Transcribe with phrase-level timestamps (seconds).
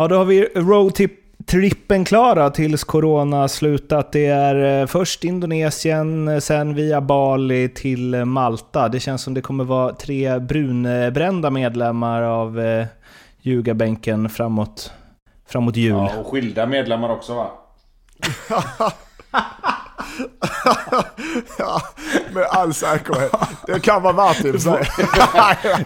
[0.00, 4.12] Ja, då har vi roadtrippen klara tills corona slutat.
[4.12, 8.88] Det är eh, först Indonesien, sen via Bali till Malta.
[8.88, 12.86] Det känns som det kommer vara tre brunbrända medlemmar av eh,
[13.42, 14.92] ljugarbänken framåt,
[15.48, 15.92] framåt jul.
[15.92, 17.50] Ja, och skilda medlemmar också va?
[21.58, 21.82] ja,
[22.34, 23.32] med all säkerhet.
[23.66, 24.48] Det kan vara värt det.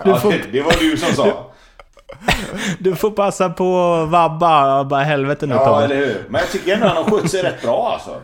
[0.05, 1.54] ja, det, det var du som sa.
[2.79, 6.25] Du får passa på att vabba bara helvete nu Ja, eller hur.
[6.29, 8.21] Men jag tycker ändå han har skött sig rätt bra alltså.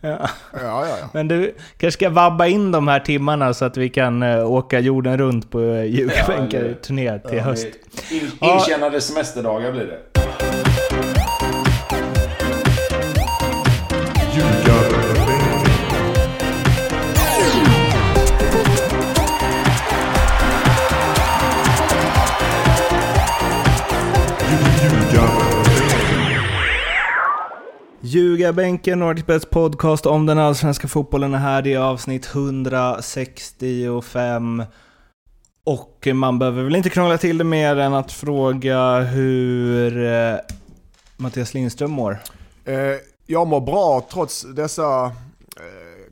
[0.00, 0.18] Ja.
[0.52, 1.08] Ja, ja, ja.
[1.12, 4.80] Men du kanske ska vabba in de här timmarna så att vi kan uh, åka
[4.80, 7.66] jorden runt på uh, julbänkar-turné till Ja, höst.
[8.10, 10.17] In, intjänade semesterdagar blir det.
[28.12, 31.62] Ljugarbänken, Nordic podcast om den allsvenska fotbollen är här.
[31.62, 34.62] Det är avsnitt 165.
[35.64, 40.34] Och man behöver väl inte krångla till det mer än att fråga hur eh,
[41.16, 42.18] Mattias Lindström mår.
[42.64, 42.74] Eh,
[43.26, 45.10] jag mår bra trots dessa eh,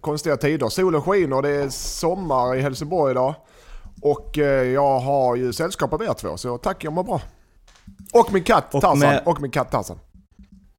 [0.01, 0.69] konstiga tider.
[0.69, 3.35] Solen skiner, det är sommar i Helsingborg idag.
[4.03, 4.37] Och
[4.75, 7.21] jag har ju sällskap av er två, så tack jag mår bra.
[8.13, 8.99] Och min katt Och Tarzan.
[8.99, 9.99] med- Och min katt Tarzan.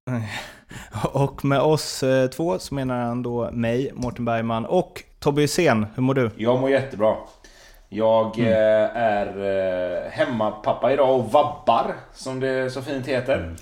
[1.14, 5.86] Och med oss eh, två så menar han då mig, Mårten Bergman och Tobbe Hysén.
[5.96, 6.32] Hur mår du?
[6.38, 7.16] Jag mår jättebra.
[7.90, 8.52] Jag Mm.
[8.54, 13.36] eh, är eh, hemmapappa idag och vabbar, som det så fint heter.
[13.38, 13.54] Mm.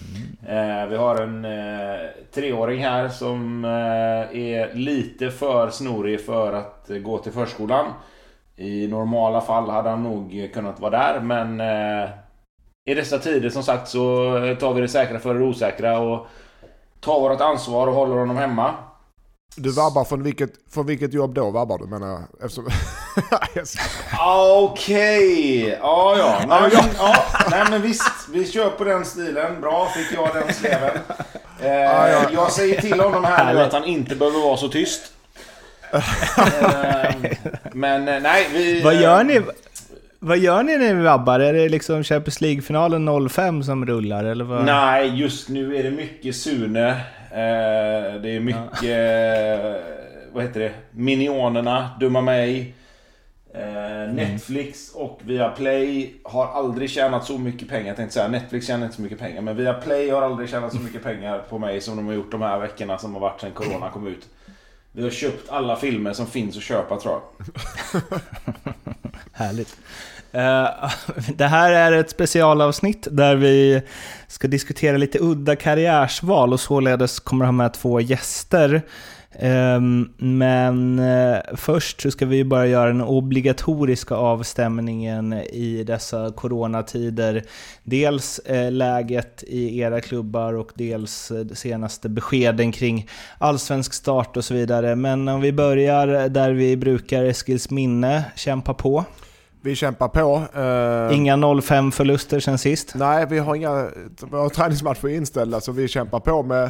[0.90, 1.48] Vi har en
[2.34, 7.86] treåring här som är lite för snorig för att gå till förskolan.
[8.56, 11.62] I normala fall hade han nog kunnat vara där, men
[12.90, 14.00] i dessa tider som sagt så
[14.60, 16.28] tar vi det säkra för det osäkra och
[17.00, 18.76] tar vårt ansvar och håller honom hemma.
[19.58, 22.22] Du vabbar från vilket, från vilket jobb då vabbar du menar jag?
[22.44, 22.68] Eftersom...
[23.56, 23.76] Yes.
[24.58, 25.68] Okej!
[25.82, 26.42] Ja, ja.
[26.48, 27.16] Nej, men, ja.
[27.52, 28.12] Nej, men visst.
[28.32, 29.62] Vi kör på den stilen.
[29.62, 30.98] Bra, fick jag den sleven.
[31.60, 32.30] Eh, ja.
[32.34, 35.02] Jag säger till honom här nu att han inte behöver vara så tyst.
[35.92, 37.16] Eh,
[37.74, 38.82] men eh, nej, vi...
[38.84, 39.42] Vad gör ni?
[40.26, 41.40] Vad gör ni när ni vabbar?
[41.40, 44.66] Är det liksom Champions League-finalen 05 som rullar eller vad?
[44.66, 46.90] Nej, just nu är det mycket Sune.
[47.32, 48.84] Eh, det är mycket...
[48.84, 49.82] eh,
[50.34, 50.72] vad heter det?
[50.92, 52.76] Minionerna, Dumma mig.
[53.54, 57.88] Eh, Netflix och Viaplay har aldrig tjänat så mycket pengar.
[57.88, 59.42] Jag tänkte säga Netflix tjänar inte så mycket pengar.
[59.42, 62.42] Men Viaplay har aldrig tjänat så mycket pengar på mig som de har gjort de
[62.42, 64.28] här veckorna som har varit sedan Corona kom ut.
[64.92, 67.22] Vi har köpt alla filmer som finns att köpa tror jag.
[69.32, 69.78] Härligt.
[70.36, 70.92] Eh,
[71.36, 73.82] det här är ett specialavsnitt där vi
[74.28, 78.82] ska diskutera lite udda karriärsval och således kommer ha med två gäster.
[79.40, 87.44] Ehm, men eh, först så ska vi bara göra den obligatoriska avstämningen i dessa coronatider.
[87.84, 94.46] Dels eh, läget i era klubbar och dels de senaste beskeden kring allsvensk start och
[94.46, 94.96] så vidare.
[94.96, 99.06] Men om vi börjar där vi brukar, Eskils minne, kämpa på.
[99.66, 100.60] Vi kämpar på.
[100.60, 102.96] Eh, Inga 0-5 förluster sen sist.
[102.96, 103.88] Nej, vi har inga
[104.20, 106.64] våra träningsmatcher inställda så vi kämpar på med...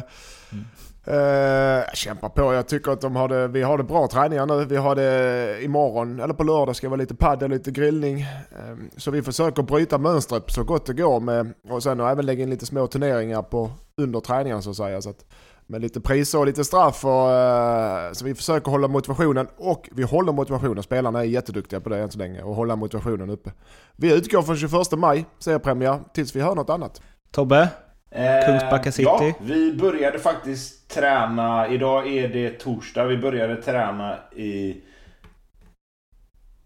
[1.06, 4.64] Eh, kämpar på, jag tycker att de har det, vi har det bra träningar nu.
[4.64, 8.20] Vi har det imorgon, eller på lördag ska det vara lite paddel, lite grillning.
[8.20, 12.26] Eh, så vi försöker bryta mönstret så gott det går med, och sen och även
[12.26, 15.02] lägga in lite små turneringar på, under träningarna så att säga.
[15.02, 15.24] Så att,
[15.66, 17.04] med lite priser och lite straff.
[17.04, 20.82] Och, eh, så vi försöker hålla motivationen och vi håller motivationen.
[20.82, 23.52] Spelarna är jätteduktiga på det än så länge och hålla motivationen uppe.
[23.96, 27.02] Vi utgår från 21 maj, seriepremiär, tills vi hör något annat.
[27.30, 27.68] Tobbe?
[28.10, 29.02] Eh, Kungsbacka City.
[29.02, 31.68] Ja, vi började faktiskt träna.
[31.68, 33.04] Idag är det torsdag.
[33.04, 34.82] Vi började träna i...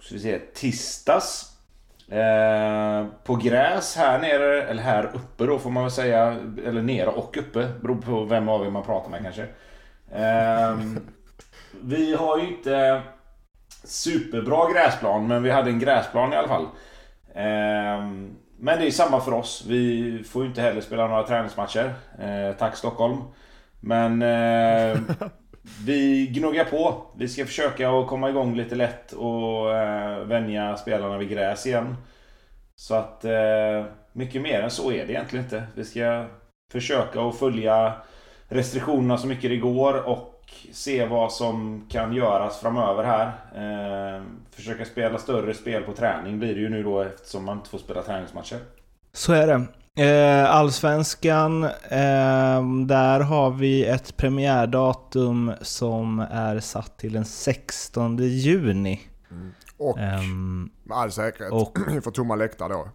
[0.00, 1.49] Ska vi se, tisdags.
[2.10, 6.36] Eh, på gräs här nere, eller här uppe då får man väl säga.
[6.66, 7.68] Eller nere och uppe.
[7.82, 9.42] Beror på vem av er man pratar med kanske.
[10.12, 10.78] Eh,
[11.80, 13.02] vi har ju inte
[13.84, 16.66] superbra gräsplan, men vi hade en gräsplan i alla fall.
[17.34, 18.04] Eh,
[18.62, 19.64] men det är samma för oss.
[19.68, 21.94] Vi får ju inte heller spela några träningsmatcher.
[22.18, 23.18] Eh, tack Stockholm.
[23.80, 24.98] Men eh,
[25.84, 27.06] vi gnuggar på.
[27.16, 31.96] Vi ska försöka att komma igång lite lätt och eh, vänja spelarna vid gräs igen.
[32.76, 35.62] Så att eh, mycket mer än så är det egentligen inte.
[35.74, 36.26] Vi ska
[36.72, 37.92] försöka att följa
[38.48, 43.26] restriktionerna så mycket det går och se vad som kan göras framöver här.
[43.54, 47.70] Eh, försöka spela större spel på träning blir det ju nu då eftersom man inte
[47.70, 48.58] får spela träningsmatcher.
[49.12, 49.66] Så är det.
[49.98, 59.00] Eh, Allsvenskan, eh, där har vi ett premiärdatum som är satt till den 16 juni.
[59.78, 62.88] Och Ehm, med all säkerhet och- inför tomma läktare då.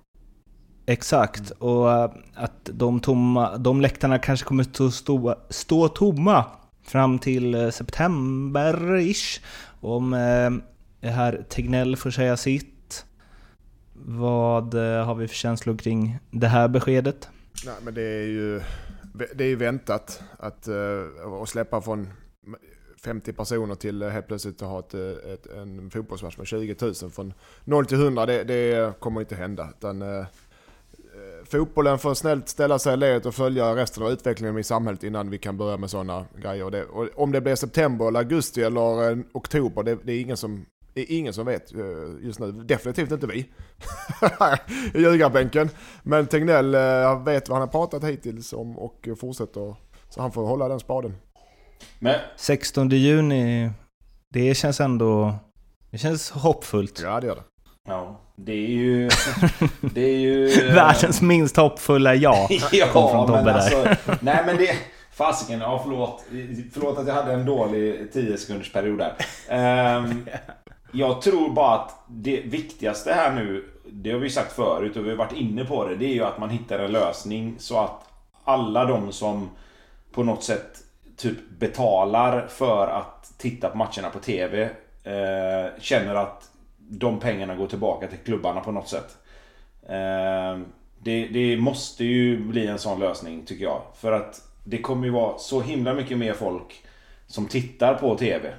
[0.86, 6.46] Exakt, och eh, att de, tomma, de läktarna kanske kommer att stå, stå tomma
[6.84, 9.40] fram till eh, september-ish.
[9.82, 12.75] Om eh, herr Tegnell får säga sitt.
[13.98, 17.30] Vad eh, har vi för känslor kring det här beskedet?
[17.66, 18.62] Nej, men det är ju
[19.36, 22.08] det är ju väntat att, eh, att släppa från
[23.04, 26.94] 50 personer till eh, helt plötsligt att ha ett, ett, en fotbollsmatch med 20 000
[27.12, 27.34] från
[27.64, 28.26] 0 till 100.
[28.26, 29.70] Det, det kommer inte hända.
[29.78, 30.26] Utan, eh,
[31.46, 35.30] fotbollen får snällt ställa sig i ledet och följa resten av utvecklingen i samhället innan
[35.30, 36.72] vi kan börja med sådana grejer.
[36.72, 40.66] Det, och om det blir september, eller augusti eller oktober, det, det är ingen som
[40.96, 41.72] det är ingen som vet
[42.22, 42.52] just nu.
[42.52, 43.40] Definitivt inte vi.
[44.94, 45.70] I ljugarbänken.
[46.04, 49.76] Men Tegnell eh, vet vad han har pratat hittills om och fortsätter.
[50.10, 51.16] Så han får hålla den spaden.
[52.00, 53.72] Men 16 juni,
[54.34, 55.36] det känns ändå...
[55.92, 57.02] Det känns hoppfullt.
[57.04, 57.44] Ja det gör det.
[57.88, 59.10] ja, det är ju...
[59.82, 60.48] Det är ju...
[60.74, 62.48] Världens minst hoppfulla ja.
[62.48, 63.54] Kom ja, från Tobbe men där.
[63.54, 64.16] alltså...
[64.22, 64.76] Nej men det...
[65.12, 66.26] Fasiken, ja förlåt.
[66.74, 69.16] Förlåt att jag hade en dålig 10 sekunders period där.
[69.50, 70.26] Ehm,
[70.96, 75.10] jag tror bara att det viktigaste här nu, det har vi sagt förut och vi
[75.10, 78.10] har varit inne på det, det är ju att man hittar en lösning så att
[78.44, 79.50] alla de som
[80.12, 80.84] på något sätt
[81.18, 84.64] typ betalar för att titta på matcherna på TV
[85.04, 89.18] eh, känner att de pengarna går tillbaka till klubbarna på något sätt.
[89.90, 90.60] Eh,
[91.00, 93.82] det, det måste ju bli en sån lösning tycker jag.
[93.96, 96.84] För att det kommer ju vara så himla mycket mer folk
[97.28, 98.54] som tittar på TV.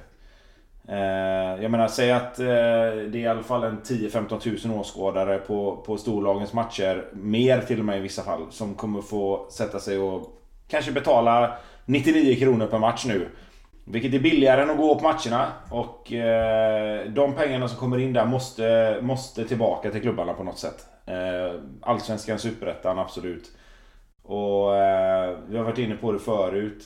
[0.89, 5.37] Eh, jag menar, säg att eh, det är i alla fall en 10-15 tusen åskådare
[5.37, 7.05] på, på storlagens matcher.
[7.13, 8.45] Mer till och med i vissa fall.
[8.49, 13.27] Som kommer få sätta sig och kanske betala 99 kronor per match nu.
[13.85, 15.47] Vilket är billigare än att gå på matcherna.
[15.71, 20.59] Och eh, de pengarna som kommer in där måste, måste tillbaka till klubbarna på något
[20.59, 20.85] sätt.
[21.05, 23.51] Eh, Allsvenskan, Superettan, absolut.
[24.23, 26.83] Och eh, vi har varit inne på det förut.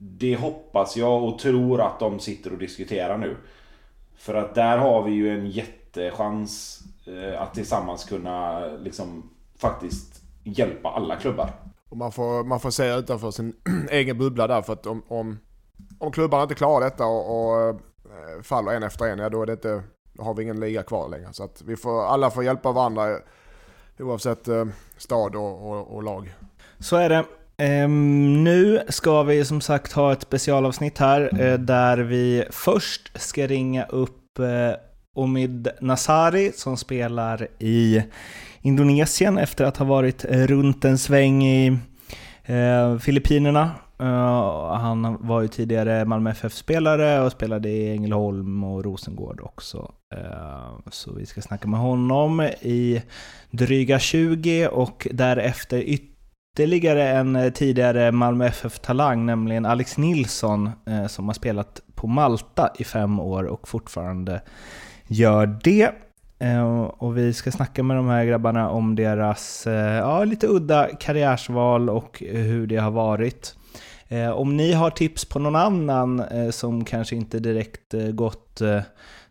[0.00, 3.36] Det hoppas jag och tror att de sitter och diskuterar nu.
[4.16, 10.88] För att där har vi ju en jättechans eh, att tillsammans kunna liksom faktiskt hjälpa
[10.88, 11.50] alla klubbar.
[11.88, 13.56] Och man får, man får se utanför sin
[13.90, 15.38] egen bubbla där för att om, om,
[15.98, 17.76] om klubbarna inte klarar detta och, och eh,
[18.42, 21.08] faller en efter en, ja då, är det inte, då har vi ingen liga kvar
[21.08, 21.32] längre.
[21.32, 23.18] Så att vi får, alla får hjälpa varandra
[23.98, 24.64] oavsett eh,
[24.96, 26.34] stad och, och, och lag.
[26.78, 27.24] Så är det.
[27.62, 33.46] Ehm, nu ska vi som sagt ha ett specialavsnitt här eh, där vi först ska
[33.46, 34.76] ringa upp eh,
[35.14, 38.02] Omid Nasari som spelar i
[38.60, 41.78] Indonesien efter att ha varit eh, runt en sväng i
[43.00, 43.70] Filippinerna.
[44.78, 49.92] Han var ju tidigare Malmö FF-spelare och spelade i Ängelholm och Rosengård också.
[50.90, 53.02] Så vi ska snacka med honom i
[53.50, 56.17] dryga 20 och därefter ytterligare
[56.58, 62.70] ytterligare en eh, tidigare Malmö FF-talang, nämligen Alex Nilsson, eh, som har spelat på Malta
[62.78, 64.40] i fem år och fortfarande
[65.06, 65.90] gör det.
[66.38, 69.66] Eh, och vi ska snacka med de här grabbarna om deras
[70.00, 73.54] ja, lite udda karriärsval och hur det har varit.
[74.34, 78.62] Om ni har tips på någon annan som kanske inte direkt gått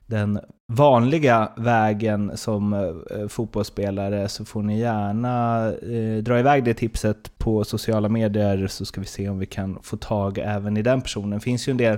[0.08, 7.38] den vanliga vägen som eh, fotbollsspelare så får ni gärna eh, dra iväg det tipset
[7.38, 11.02] på sociala medier så ska vi se om vi kan få tag även i den
[11.02, 11.30] personen.
[11.30, 11.98] Det finns ju en del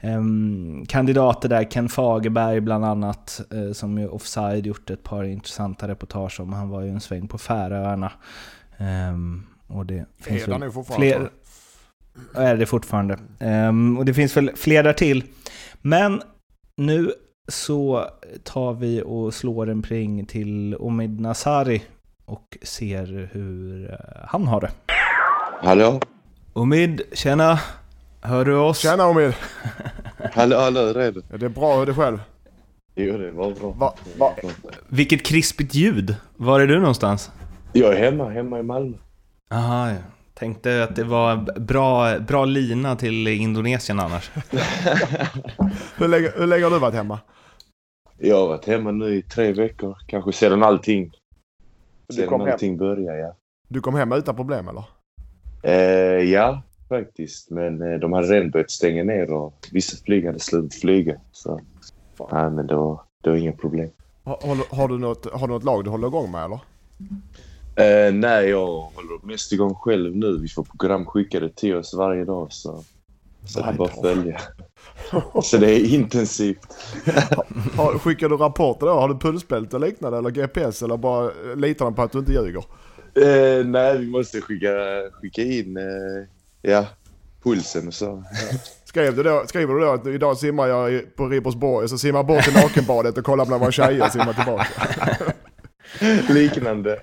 [0.00, 5.88] ehm, kandidater där, Ken Fagerberg bland annat, eh, som ju Offside gjort ett par intressanta
[5.88, 6.52] reportage om.
[6.52, 8.12] Han var ju en sväng på Färöarna.
[9.66, 11.30] Och det finns väl nu fortfarande?
[12.34, 13.18] fler, är det fortfarande.
[13.98, 15.24] Och det finns väl fler där till.
[15.82, 16.22] Men
[16.76, 17.12] nu
[17.48, 18.06] så
[18.42, 21.82] tar vi och slår en pling till Omid Nasari
[22.24, 24.70] och ser hur eh, han har det.
[25.62, 26.00] Hallå?
[26.52, 27.60] Omid, tjena!
[28.20, 28.78] Hör du oss?
[28.78, 29.34] Tjena Omid!
[30.32, 31.22] Hallå, hallå, är du redo?
[31.32, 32.20] Är det bra hur det själv?
[32.94, 33.70] Jo, det var bra.
[33.70, 34.34] Va, va,
[34.88, 36.16] Vilket krispigt ljud!
[36.36, 37.30] Var är du någonstans?
[37.72, 38.96] Jag är hemma, hemma i Malmö.
[39.50, 39.98] Aha, jag
[40.34, 44.30] tänkte att det var bra, bra lina till Indonesien annars.
[45.96, 47.18] hur, länge, hur länge har du varit hemma?
[48.18, 51.12] Jag har varit hemma nu i tre veckor, kanske sedan allting,
[52.14, 53.36] sedan kom hem, allting började, ja.
[53.68, 54.84] du kom hem utan problem eller?
[55.62, 57.50] Eh, ja, faktiskt.
[57.50, 61.20] Men eh, de hade redan börjat stänga ner och vissa flyg hade slutat flyga.
[61.32, 61.60] Så,
[62.32, 63.90] nej, men då, det var inga problem.
[64.24, 66.60] Har, har, har, du något, har du något lag du håller igång med eller?
[67.76, 70.38] Eh, nej, jag håller mest igång själv nu.
[70.38, 72.52] Vi får program skickade till oss varje dag.
[72.52, 72.84] Så,
[73.44, 74.40] så det är bara att följa.
[75.42, 76.66] Så det är intensivt.
[77.76, 78.92] Har, skickar du rapporter då?
[78.92, 82.32] Har du pulsbälte och liknande eller GPS eller bara litar de på att du inte
[82.32, 82.64] ljuger?
[83.14, 84.68] Eh, nej, vi måste skicka,
[85.12, 85.82] skicka in eh,
[86.62, 86.86] ja,
[87.42, 88.24] pulsen och så.
[88.84, 92.18] Skrev du då, skriver du då att idag simmar jag på Ribersborg och så simmar
[92.18, 94.66] jag bort till nakenbadet och kollar bland våra tjejer och simmar tillbaka?
[96.28, 96.98] Liknande.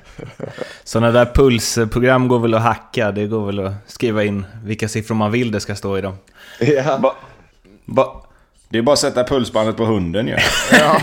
[0.84, 3.12] Sådana där pulsprogram går väl att hacka.
[3.12, 6.14] Det går väl att skriva in vilka siffror man vill det ska stå i dem.
[6.60, 6.98] ja.
[6.98, 7.12] Ba,
[7.84, 8.22] ba,
[8.68, 10.36] det är bara att sätta pulsbandet på hunden ju.
[10.72, 11.00] Ja,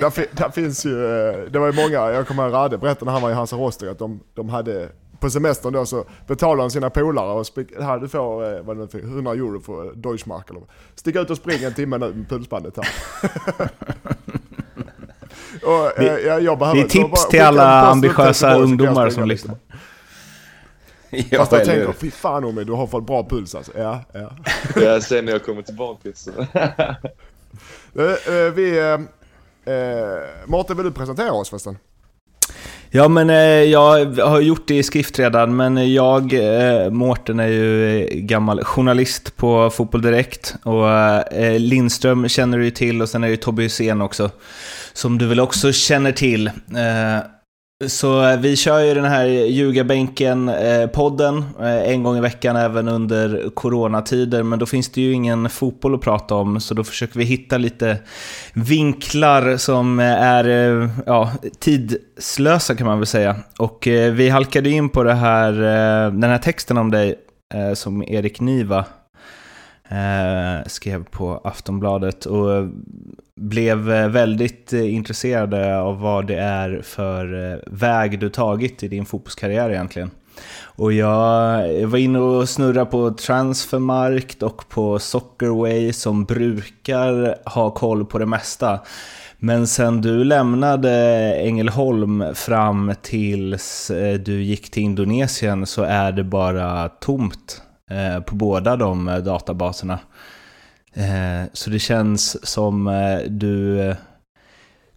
[0.00, 3.04] där, fi- där finns ju, eh, det var ju många, jag kommer ihåg Radde berättade
[3.04, 4.88] när han var i Hansa Rostock att de, de hade,
[5.20, 8.78] på semestern då så betalade de sina polare och spik, här du får, eh, vad
[8.78, 10.68] det för, 100 euro för Deutschmark eller vad.
[10.94, 12.88] Stick ut och spring en timme nu med pulsbandet här.
[15.62, 19.56] Och, eh, jag, jag behöver, Det är tips till alla ambitiösa ungdomar som lyssnar.
[21.10, 23.72] Ja, Fast jag tänker, fy fan Omi, du har fått bra puls alltså.
[23.76, 24.30] Ja, ja.
[24.80, 26.30] ja, sen när jag kommer tillbaka så.
[27.98, 31.78] Eh, eh, vi, eh, eh, Mårten vill du presentera oss förresten?
[32.90, 37.46] Ja, men eh, jag har gjort det i skrift redan, men jag, eh, Mårten, är
[37.46, 40.54] ju eh, gammal journalist på Fotboll Direkt.
[40.62, 44.30] Och eh, Lindström känner du ju till och sen är det ju Tobbe Hysén också,
[44.96, 46.46] som du väl också känner till.
[46.46, 47.18] Eh,
[47.86, 53.50] så vi kör ju den här Ljugarbänken-podden eh, eh, en gång i veckan även under
[53.54, 57.24] coronatider, men då finns det ju ingen fotboll att prata om, så då försöker vi
[57.24, 57.98] hitta lite
[58.54, 60.44] vinklar som är
[61.06, 63.36] ja, tidslösa kan man väl säga.
[63.58, 65.52] Och vi halkade in på det här,
[66.10, 67.14] den här texten om dig
[67.74, 68.84] som Erik Niva
[69.88, 72.68] eh, skrev på Aftonbladet och
[73.40, 78.88] blev eh, väldigt eh, intresserade av vad det är för eh, väg du tagit i
[78.88, 80.10] din fotbollskarriär egentligen.
[80.62, 88.04] Och jag var inne och snurrade på Transfermarkt och på Soccerway som brukar ha koll
[88.04, 88.80] på det mesta.
[89.38, 90.90] Men sen du lämnade
[91.34, 93.90] Ängelholm fram tills
[94.24, 99.98] du gick till Indonesien så är det bara tomt Eh, på båda de eh, databaserna.
[100.92, 102.84] Eh, så det känns som
[103.28, 103.94] du,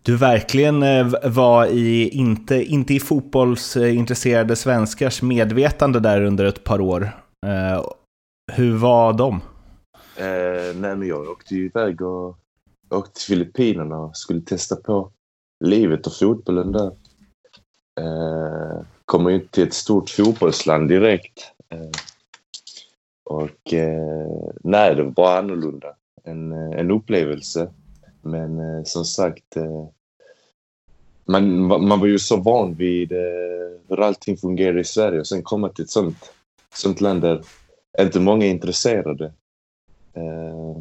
[0.02, 0.84] du verkligen
[1.24, 7.12] var i, inte, inte i fotbollsintresserade svenskars medvetande där under ett par år.
[8.52, 9.42] Hur var de?
[10.18, 12.38] Eh, nej, men jag åkte ju iväg och
[12.90, 15.12] åkte till Filippinerna och skulle testa på
[15.66, 16.92] livet och fotbollen där.
[18.00, 21.52] Eh, kommer ju inte till ett stort fotbollsland direkt.
[21.70, 21.90] Eh,
[23.30, 25.96] och eh, nej, det var bara annorlunda.
[26.24, 27.70] En, eh, en upplevelse.
[28.22, 29.88] Men eh, som sagt, eh,
[31.26, 33.18] man, man var ju så van vid eh,
[33.88, 36.32] hur allting fungerar i Sverige och sen komma till ett sånt,
[36.74, 37.42] sånt land där
[38.00, 39.26] inte många är intresserade.
[40.14, 40.78] Eh,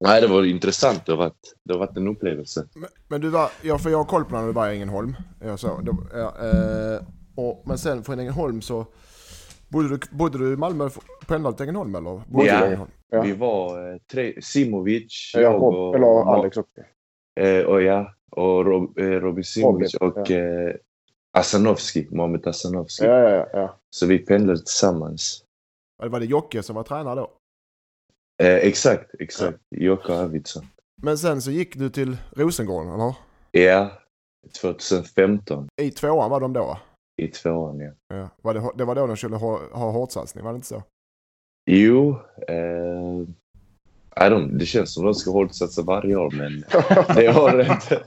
[0.00, 1.06] nej, det var intressant.
[1.06, 2.66] Det har varit, det har varit en upplevelse.
[2.74, 5.16] Men, men du var, ja, för jag har koll på när du var i Ängelholm.
[5.40, 7.00] Jag så, då, ja, eh,
[7.34, 8.86] och, men sen från Ängelholm så
[9.74, 10.90] bodde du, bodde du i Malmö,
[11.26, 12.22] pendlade till Ängelholm eller?
[12.26, 12.64] Bodde Ja.
[12.64, 12.90] Ängelholm?
[13.10, 13.22] Ja.
[13.22, 16.80] Vi var eh, tre, Simovic, Ja, jag Rob, och, eller Alex också.
[17.40, 20.74] Eh, och ja, och Rob, eh, Robin Simovic Robin, och eh,
[21.38, 23.04] Asanovski, Mohamed Asanovski.
[23.04, 23.78] Ja, ja, ja.
[23.90, 25.44] Så vi pendlade tillsammans.
[26.02, 27.30] Var det Jocke som var tränare då?
[28.42, 29.58] Eh, exakt, exakt.
[29.70, 30.66] Jocke Arvidsson.
[31.02, 33.14] Men sen så gick du till Rosengården, eller?
[33.50, 33.90] Ja,
[34.60, 36.78] 2015 I tvåan var de då?
[37.16, 37.90] I tvåan, ja.
[38.08, 38.28] Ja.
[38.42, 40.82] Var det, det var då de skulle ha, ha hårdsatsning, var det inte så?
[41.70, 42.18] Jo,
[42.48, 43.26] eh,
[44.16, 46.64] don't, det känns som de ska hårdsatsa varje år, men
[47.16, 48.04] det året,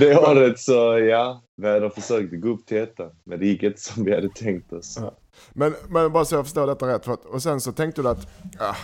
[0.00, 3.80] det året så ja, vi hade försökt gå upp till ettan, men det gick inte
[3.80, 4.98] som vi hade tänkt oss.
[5.00, 5.12] Ja.
[5.52, 7.08] Men, men bara så jag förstår detta rätt.
[7.08, 8.28] Att, och sen så tänkte du att...
[8.58, 8.76] Ah,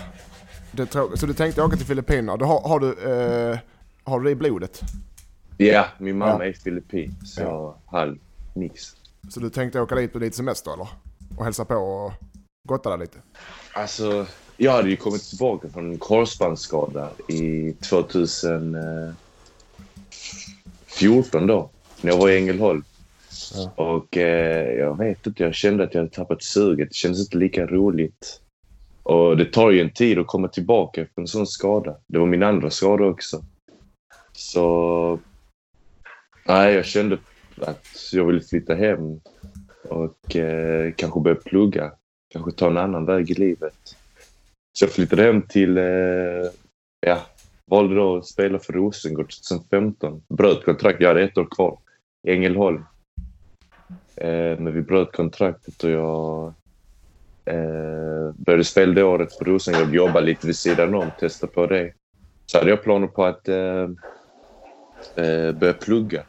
[0.73, 2.37] det så du tänkte åka till Filippinerna.
[2.37, 3.59] Då har, har, du, eh,
[4.05, 4.81] har du det i blodet?
[5.57, 6.49] Ja, min mamma Ja.
[6.49, 7.77] är filippin, så Ja.
[7.87, 8.19] har halv
[8.59, 8.97] mix.
[9.29, 10.89] Så du tänkte åka dit på lite semester eller?
[11.37, 12.13] Och hälsa på och
[12.69, 13.19] gotta dig lite?
[13.73, 19.17] Alltså, jag hade ju kommit tillbaka från en korsbandsskada i 2014
[21.47, 22.85] då, när jag var i Ängelholm.
[23.55, 23.71] Ja.
[23.77, 26.89] Och eh, jag vet inte, jag kände att jag hade tappat suget.
[26.89, 28.41] Det kändes inte lika roligt.
[29.03, 31.97] Och det tar ju en tid att komma tillbaka efter en sån skada.
[32.07, 33.45] Det var min andra skada också.
[34.33, 35.19] Så...
[36.47, 37.19] Nej, jag kände
[37.63, 39.21] att jag ville flytta hem
[39.89, 41.93] och eh, kanske börja plugga.
[42.33, 43.97] Kanske ta en annan väg i livet.
[44.73, 45.79] Så jag flyttade hem till...
[45.79, 45.85] Eh,
[47.01, 47.19] ja,
[47.67, 50.23] valde då att spela för Rosengård 2015.
[50.29, 51.01] Bröt kontrakt.
[51.01, 51.79] Jag hade ett år kvar
[52.23, 52.85] i Ängelholm.
[54.17, 56.55] Eh, men vi bröt kontraktet och jag
[57.45, 61.93] eh, började spela det året för Rosengård, jobba lite vid sidan om, testa på det.
[62.47, 63.89] Så hade jag planer på att eh,
[65.15, 66.23] eh, börja plugga.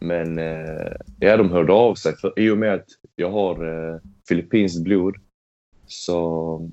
[0.00, 2.16] Men eh, ja, de hörde av sig.
[2.16, 5.16] För, I och med att jag har eh, filippinskt blod
[5.86, 6.70] så,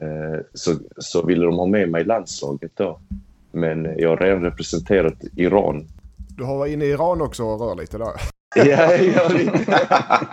[0.00, 3.00] eh, så, så ville de ha med mig i landslaget då.
[3.52, 5.88] Men jag har redan representerat Iran.
[6.36, 8.12] Du har varit inne i Iran också och rör lite där.
[8.56, 8.64] Ja,
[8.96, 9.64] jag har lite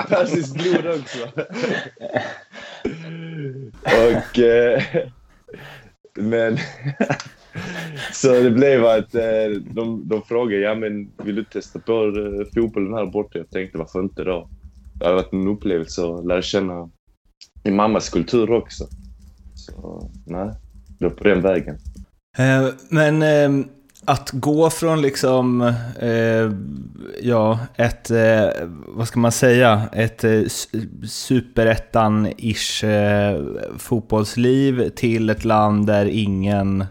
[0.10, 1.27] persiskt blod också.
[3.84, 4.39] Och...
[4.39, 4.84] Eh,
[6.13, 6.58] men...
[8.13, 12.48] Så det blev att eh, de, de frågade, ja men vill du testa på eh,
[12.55, 13.38] fotbollen här borta?
[13.38, 14.50] Jag tänkte, varför inte då?
[14.93, 16.89] Det har varit en upplevelse att lära känna
[17.63, 18.88] min mammas kultur också.
[19.55, 20.51] Så nej,
[21.00, 21.77] det var på den vägen.
[22.38, 23.65] Eh, men ehm,
[24.05, 25.62] att gå från liksom,
[26.00, 26.51] eh,
[27.22, 28.50] ja, ett, eh,
[28.88, 30.41] vad ska man säga, ett eh,
[31.03, 33.41] superettan-ish eh,
[33.77, 36.86] fotbollsliv till ett land där ingen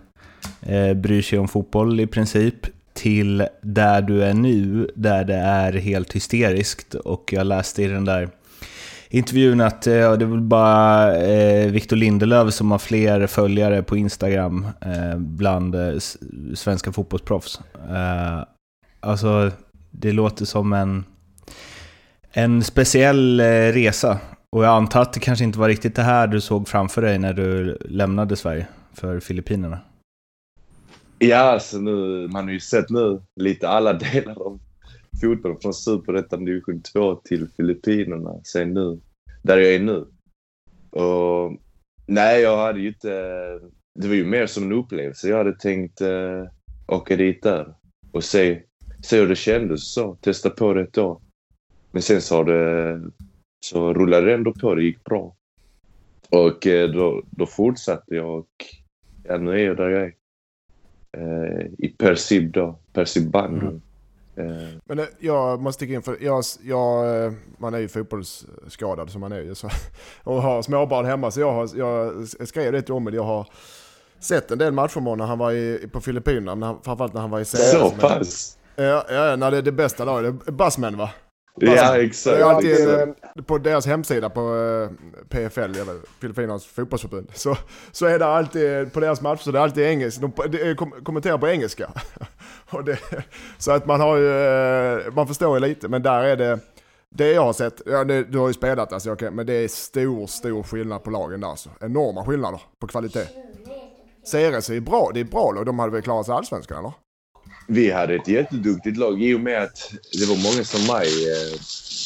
[0.62, 5.72] eh, bryr sig om fotboll i princip, till där du är nu, där det är
[5.72, 6.94] helt hysteriskt.
[6.94, 8.28] Och jag läste i den där
[9.08, 13.82] intervjun att eh, ja, det är väl bara eh, Victor Lindelöf som har fler följare
[13.82, 15.98] på Instagram eh, bland eh,
[16.54, 17.60] svenska fotbollsproffs.
[17.90, 18.44] Eh,
[19.00, 19.50] alltså,
[19.90, 21.04] det låter som en,
[22.32, 24.18] en speciell eh, resa.
[24.52, 27.18] Och jag antar att det kanske inte var riktigt det här du såg framför dig
[27.18, 29.78] när du lämnade Sverige för Filippinerna.
[31.22, 34.60] Ja, alltså nu, man har ju sett nu lite alla delar av
[35.20, 38.40] fotbollen från Superettan division 2 till Filippinerna.
[38.44, 39.00] Sen nu,
[39.42, 40.06] där jag är nu.
[40.90, 41.56] Och
[42.06, 43.10] nej, jag hade ju inte...
[43.94, 45.28] Det var ju mer som en upplevelse.
[45.28, 46.44] Jag hade tänkt eh,
[46.86, 47.74] åka dit där
[48.12, 48.62] och se,
[49.02, 50.14] se hur det kändes så.
[50.14, 51.20] Testa på det ett år.
[51.90, 53.00] Men sen så, har det,
[53.60, 54.74] så rullade det ändå på.
[54.74, 55.36] Det gick bra.
[56.30, 58.64] Och eh, då, då fortsatte jag och
[59.24, 60.19] ja, nu är jag där jag är.
[61.16, 62.78] Eh, I Persib då.
[62.92, 63.66] Persib Bangu.
[63.66, 63.80] Mm.
[64.36, 64.68] Eh.
[64.84, 69.32] Men eh, jag måste sticka in för jag, jag, man är ju fotbollsskadad som man
[69.32, 69.54] är ju.
[69.54, 69.68] Så,
[70.24, 73.14] och har småbarn hemma så jag, har, jag skrev det till Omid.
[73.14, 73.46] Jag har
[74.18, 76.78] sett en del matcher när han var i, på Filippinerna.
[76.82, 77.70] Framförallt när han var i CS.
[77.70, 78.58] Så pass?
[78.76, 80.46] Ja, ja när det är det bästa laget.
[80.46, 81.10] Bassman va?
[81.60, 82.36] Ja, exakt.
[82.36, 84.88] Det är alltid en, på deras hemsida på
[85.28, 85.74] PFL,
[86.20, 87.56] Filippinernas fotbollsförbund, så,
[87.92, 90.26] så är det alltid på deras matcher så det är alltid engelska.
[90.26, 91.90] De, kommenterar på engelska.
[92.86, 92.98] Det,
[93.58, 94.30] så att man har ju,
[95.06, 96.58] eh, man förstår ju lite, men där är det,
[97.08, 99.68] det jag har sett, ja, det, du har ju spelat alltså, okay, men det är
[99.68, 101.70] stor, stor skillnad på lagen där alltså.
[101.80, 103.26] Enorma skillnader på kvalitet.
[104.26, 105.66] Ceres är ju bra, det är bra lag.
[105.66, 106.92] De hade väl klarat sig allsvenskan eller?
[107.72, 111.08] Vi hade ett jätteduktigt lag i och med att det var många som mig.
[111.30, 111.58] Eh,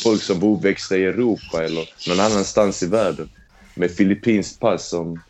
[0.03, 3.29] folk som var uppväxta i Europa eller någon annanstans i världen.
[3.77, 5.20] Med filippinskt pass som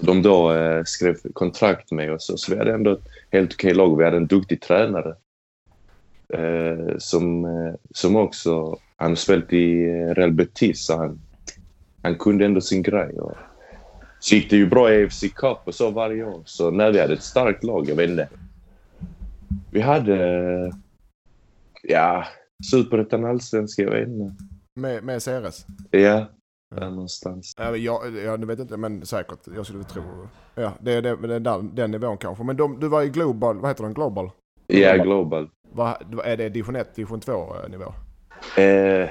[0.00, 2.32] de då eh, skrev kontrakt med oss.
[2.36, 3.98] Så vi hade ändå ett helt okej lag.
[3.98, 5.14] Vi hade en duktig tränare.
[6.34, 7.46] Eh, som,
[7.94, 11.20] som också, han har spelat i Real Betis så han,
[12.02, 13.18] han kunde ändå sin grej.
[13.20, 13.36] Och,
[14.20, 16.42] så gick det ju bra i AFC Cup och så varje år.
[16.44, 18.28] Så när vi hade ett starkt lag, jag vet inte.
[19.70, 20.72] Vi hade,
[21.82, 22.24] ja,
[22.72, 24.44] superettan allsvenska, jag vet inte.
[24.80, 25.66] Med, med Ceres?
[25.90, 26.26] Ja,
[26.76, 27.54] där någonstans.
[27.58, 29.38] Ja, jag, jag vet inte, men säkert.
[29.56, 30.02] Jag skulle tro.
[30.54, 32.44] Ja, det är det, den, den nivån kanske.
[32.44, 33.94] Men de, du var i Global, vad heter den?
[33.94, 34.30] Global?
[34.66, 35.48] Ja, Global.
[35.72, 37.94] Vad, är det division 1, division 2 eh, nivå?
[38.56, 39.08] Eh,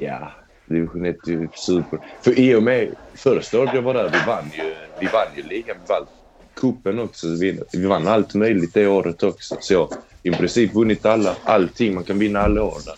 [0.00, 0.32] ja,
[0.66, 1.98] division 1 är super.
[2.20, 5.42] För i och med första året jag var där, vi vann ju, vi vann ju
[5.42, 6.06] ligan, vi vann
[6.54, 7.26] cupen också.
[7.26, 9.56] Vi, vi vann allt möjligt det året också.
[9.60, 9.88] Så jag
[10.22, 12.94] i princip vunnit alla, allting man kan vinna alla år där.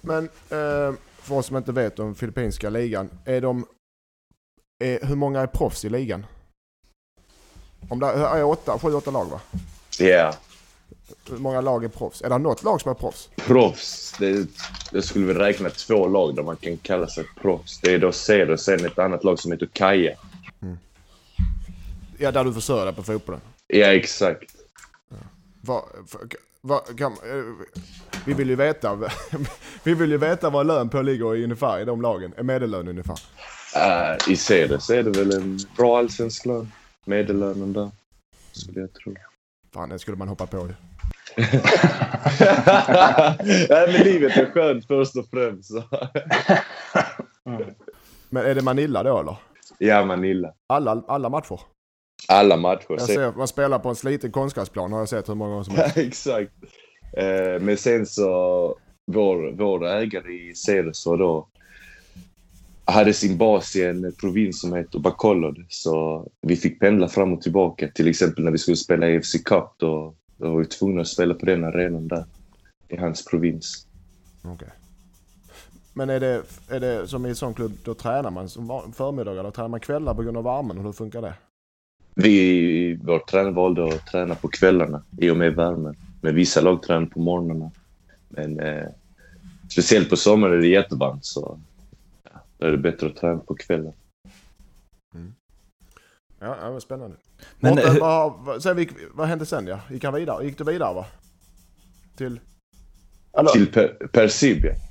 [0.00, 3.66] Men, eh, för oss som inte vet om filippinska ligan, är de...
[4.84, 6.26] Är, hur många är proffs i ligan?
[7.88, 9.40] Om det är åtta, sju, åtta lag va?
[9.98, 10.06] Ja.
[10.06, 10.34] Yeah.
[11.30, 12.22] Hur många lag är proffs?
[12.22, 13.30] Är det något lag som är proffs?
[13.36, 14.14] Proffs?
[14.18, 14.46] Det,
[14.92, 17.80] jag skulle väl räkna två lag där man kan kalla sig proffs.
[17.80, 20.16] Det är då Ceder och sen ett annat lag som heter Kaja.
[22.18, 22.24] Mm.
[22.24, 23.40] Ja, där du försörjer dig på fotbollen?
[23.66, 24.54] Ja, exakt.
[25.08, 25.16] Ja.
[25.60, 25.84] Va,
[26.60, 27.44] va, kan, eh,
[28.26, 28.98] vi vill ju veta
[29.82, 32.34] vi vill ju veta vad lön på ligger i ungefär i de lagen.
[32.36, 33.18] Är medellön ungefär?
[33.76, 36.72] Uh, I så är det väl en bra allsvensk lön.
[37.04, 37.90] Medellönen där.
[38.52, 39.14] Skulle jag tro.
[39.74, 40.74] Fan, det skulle man hoppa på ju.
[43.68, 45.70] Nej, men livet är skönt först och främst.
[48.28, 49.36] Men är det Manilla då eller?
[49.78, 50.52] Ja, Manilla.
[50.66, 51.60] Alla, alla matcher?
[52.28, 52.86] Alla matcher.
[52.88, 55.74] Jag ser, man spelar på en sliten konstgräsplan har jag sett hur många gånger som
[55.76, 55.96] helst.
[55.96, 56.52] Exakt.
[57.12, 58.28] Eh, men sen så
[59.06, 61.48] vår, vår ägare i Ceres var då
[62.84, 65.66] hade sin bas i en provins som heter Bacolod.
[65.68, 67.88] Så vi fick pendla fram och tillbaka.
[67.88, 71.34] Till exempel när vi skulle spela EFC Cup då, då var vi tvungna att spela
[71.34, 72.24] på den arenan där.
[72.88, 73.86] I hans provins.
[74.44, 74.68] Okej.
[75.94, 79.40] Men är det, är det som i en sån klubb, då tränar man som förmiddagar
[79.40, 80.78] eller tränar man kvällar på grund av värmen?
[80.78, 81.34] Hur funkar det?
[82.22, 85.96] Vi, vår tränare valde att träna på kvällarna i och med värmen.
[86.20, 87.70] Men vissa lag tränar på morgnarna.
[88.28, 88.86] Men eh,
[89.70, 91.60] speciellt på sommaren är det jättevarmt så
[92.24, 93.92] ja, då är det bättre att träna på kvällen.
[96.40, 97.16] Ja, ja men spännande.
[97.60, 99.80] Men Mårten, hur- vad, sen, gick- vad hände sen ja?
[99.90, 100.44] Gick han vidare?
[100.44, 101.06] Gick du vidare va?
[102.16, 102.40] Till?
[103.38, 103.96] Eller, Till per.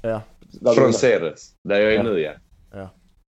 [0.03, 0.21] Ja.
[0.41, 2.03] där Från Ceres, där jag är Ja.
[2.03, 2.89] nu ja.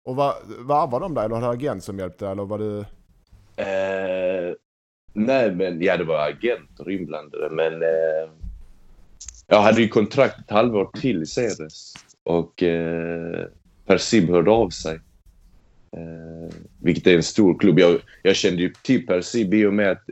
[0.05, 2.85] Och var, varvade de dig eller hade du agent som hjälpte eller var du...
[3.59, 4.53] Eh,
[5.13, 8.31] nej, men ja, det var agenter inblandade, men eh,
[9.47, 11.93] jag hade ju kontrakt ett halvår till i Ceres
[12.23, 13.47] och eh,
[13.85, 14.99] Persib hörde av sig.
[15.91, 17.79] Eh, vilket är en stor klubb.
[17.79, 20.03] Jag, jag kände ju till Persib i och med att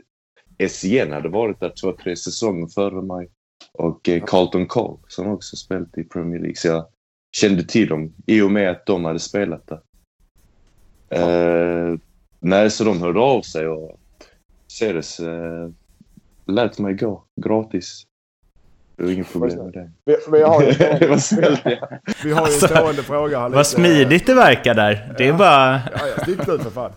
[0.58, 3.28] SJN hade varit där två, tre säsonger före mig.
[3.72, 6.56] Och eh, Carlton Cole som också spelat i Premier League.
[6.56, 6.86] Så jag
[7.36, 9.80] kände till dem i och med att de hade spelat där.
[11.10, 11.98] Eh,
[12.40, 14.00] nej, så de hörde av sig och
[14.78, 15.70] Ceres eh,
[16.46, 18.04] lät mig gå gratis.
[18.98, 19.90] Det var inget problem med det.
[20.04, 20.98] Vi, vi har ju det.
[22.24, 23.48] Vi har en Alltså, stående fråga här.
[23.48, 25.14] Vad smidigt det verkar där.
[25.18, 25.72] Det är bara...
[25.94, 26.90] Ja, ja, stick ut för fan.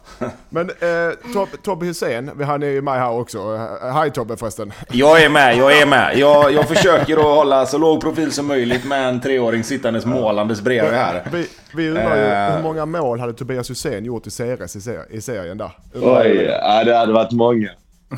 [0.49, 3.57] Men eh, Tob, Tobbe Hussein, vi han är ju med här också.
[3.93, 4.73] Hej Tobbe förresten.
[4.91, 6.17] Jag är med, jag är med.
[6.17, 10.61] Jag, jag försöker att hålla så låg profil som möjligt med en treåring sittandes målandes
[10.61, 11.23] bredvid här.
[11.33, 12.55] Vi, vi undrar ju Eh.
[12.55, 15.71] hur många mål hade Tobias Hysén gjort i Ceres i, ser, i serien där?
[15.95, 17.69] Oj, ja, det hade varit många.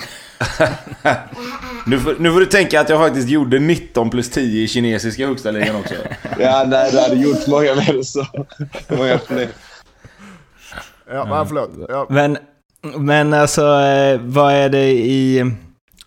[1.85, 5.27] Nu får, nu får du tänka att jag faktiskt gjorde 19 plus 10 i kinesiska
[5.27, 5.93] högsta ligan också.
[6.39, 8.25] Ja, nej, det hade gjort många mer så.
[8.87, 9.47] Många fler.
[11.11, 11.69] Ja, men förlåt.
[11.89, 12.37] Ja, Men,
[12.97, 15.51] men alltså, eh, vad är det i...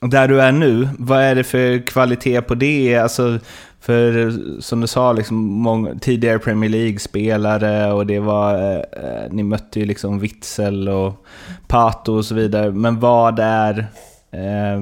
[0.00, 2.96] Där du är nu, vad är det för kvalitet på det?
[2.96, 3.38] Alltså,
[3.80, 8.54] för som du sa, liksom, många, tidigare Premier League-spelare och det var...
[8.54, 11.26] Eh, eh, ni mötte ju liksom Witzel och
[11.68, 12.70] Pato och så vidare.
[12.70, 13.78] Men vad är...
[14.30, 14.80] Eh,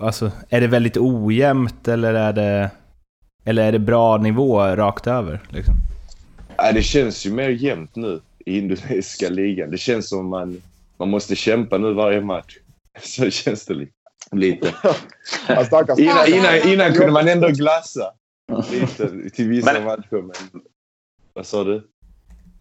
[0.00, 2.70] alltså, är det väldigt ojämnt eller är det...
[3.44, 5.40] Eller är det bra nivå rakt över?
[5.48, 5.74] Liksom?
[6.56, 9.70] Ja, det känns ju mer jämnt nu i indonesiska ligan.
[9.70, 10.62] Det känns som man,
[10.96, 12.56] man måste kämpa nu varje match.
[13.02, 13.88] Så känns det li-
[14.32, 14.74] lite.
[15.66, 15.98] Stackars.
[15.98, 18.12] Innan, innan, innan kunde man ändå glassa
[18.70, 20.22] lite till vissa Men- matcher.
[20.22, 20.62] Men...
[21.34, 21.88] Vad sa du?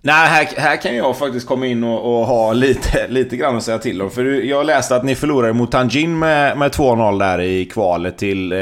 [0.07, 3.63] Nej, här, här kan jag faktiskt komma in och, och ha lite, lite grann att
[3.63, 4.11] säga till om.
[4.11, 8.51] För jag läste att ni förlorade mot Tanjin med, med 2-0 där i kvalet till
[8.51, 8.57] eh,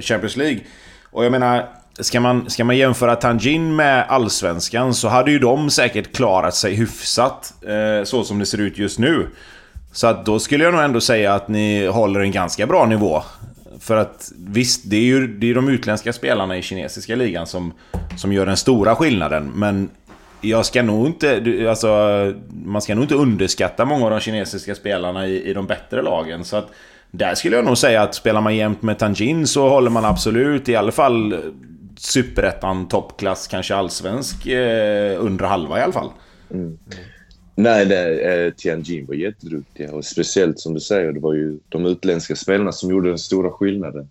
[0.00, 0.60] Champions League.
[1.10, 1.68] Och jag menar,
[2.00, 6.74] ska man, ska man jämföra Tanjin med Allsvenskan så hade ju de säkert klarat sig
[6.74, 7.54] hyfsat.
[7.62, 9.26] Eh, så som det ser ut just nu.
[9.92, 13.22] Så att då skulle jag nog ändå säga att ni håller en ganska bra nivå.
[13.80, 17.72] För att visst, det är ju det är de utländska spelarna i kinesiska ligan som,
[18.16, 19.52] som gör den stora skillnaden.
[19.54, 19.90] Men
[20.48, 21.40] jag ska nog inte...
[21.40, 21.88] du- Alltså,
[22.64, 26.44] man ska nog inte underskatta många av de kinesiska spelarna i, i de bättre lagen.
[26.44, 26.68] Så att
[27.10, 30.68] där skulle jag nog säga att spelar man jämt med Tanjin så håller man absolut
[30.68, 31.36] i alla fall
[31.96, 36.10] superettan, toppklass, kanske allsvensk eh, under halva i alla fall.
[36.50, 36.78] Mm.
[37.54, 41.86] Nej, nej eh, Tianjin var jätteduktiga och speciellt som du säger, det var ju de
[41.86, 44.08] utländska spelarna som gjorde den stora skillnaden.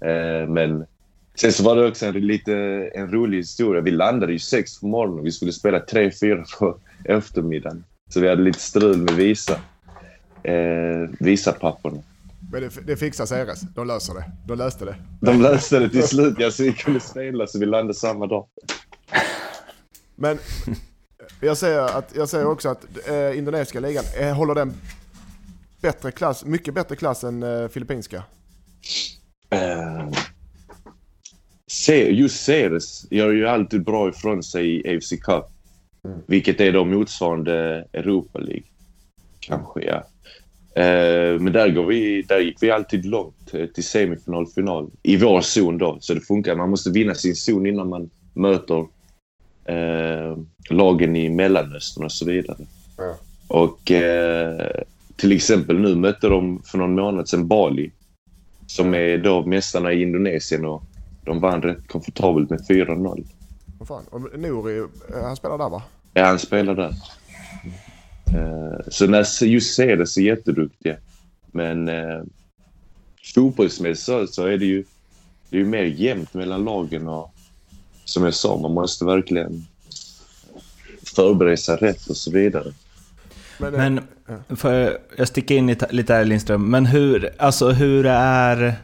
[0.00, 0.86] Eh, men
[1.34, 2.54] sen så var det också en, lite
[2.94, 3.80] en rolig historia.
[3.80, 7.84] Vi landade ju sex på morgonen och vi skulle spela tre, fyra på eftermiddagen.
[8.08, 9.60] Så vi hade lite strul med visa.
[10.42, 12.02] Eh, visapapperna.
[12.52, 13.60] men det, det fixar Ceres.
[13.60, 14.24] De löser det.
[14.46, 14.96] De löste det.
[15.20, 18.46] De löste det till slut, ja, så vi kunde spela så vi landade samma dag.
[20.16, 20.38] Men
[21.40, 24.74] jag säger, att, jag säger också att eh, indonesiska ligan eh, håller den
[25.80, 28.22] bättre klass, mycket bättre klass än eh, filippinska.
[29.50, 30.08] Eh,
[31.74, 35.44] se, just Ceres gör ju alltid bra ifrån sig i AFC Cup.
[36.26, 38.64] Vilket är då motsvarande Europa League.
[39.40, 40.04] Kanske, ja.
[40.82, 44.90] Eh, men där, går vi, där gick vi alltid långt eh, till semifinal, final.
[45.02, 46.56] I vår zon då, så det funkar.
[46.56, 48.86] Man måste vinna sin zon innan man möter
[49.64, 50.38] eh,
[50.70, 52.58] lagen i Mellanöstern och så vidare.
[52.96, 53.16] Ja.
[53.48, 54.70] Och eh,
[55.16, 57.90] till exempel nu mötte de för någon månad sedan Bali
[58.66, 60.82] som är då mästarna i Indonesien och
[61.24, 63.26] de vann rätt komfortabelt med 4-0.
[63.78, 64.04] Vad fan.
[64.10, 65.82] Och Nouri, eh, han spelar där va?
[66.12, 66.94] Ja, han spelar där.
[68.34, 70.96] Eh, så när just Ceres är jätteduktiga.
[71.52, 72.22] Men eh,
[73.34, 74.84] fotbollsmässigt så, så är det ju
[75.50, 77.34] det är ju mer jämnt mellan lagen och
[78.04, 79.66] som jag sa, man måste verkligen
[81.16, 82.72] förbereda sig rätt och så vidare.
[83.58, 83.80] Men, eh,
[84.48, 88.74] Men, får jag, jag sticker in lite, lite här Lindström, men hur, alltså, hur är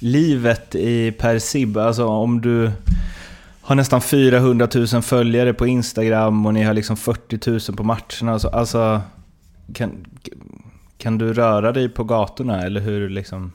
[0.00, 1.76] livet i Per Sib?
[1.78, 2.70] Alltså om du
[3.60, 8.32] har nästan 400 000 följare på Instagram och ni har liksom 40 000 på matcherna.
[8.32, 9.00] Alltså, alltså
[9.74, 10.06] kan,
[10.96, 13.52] kan du röra dig på gatorna eller hur liksom?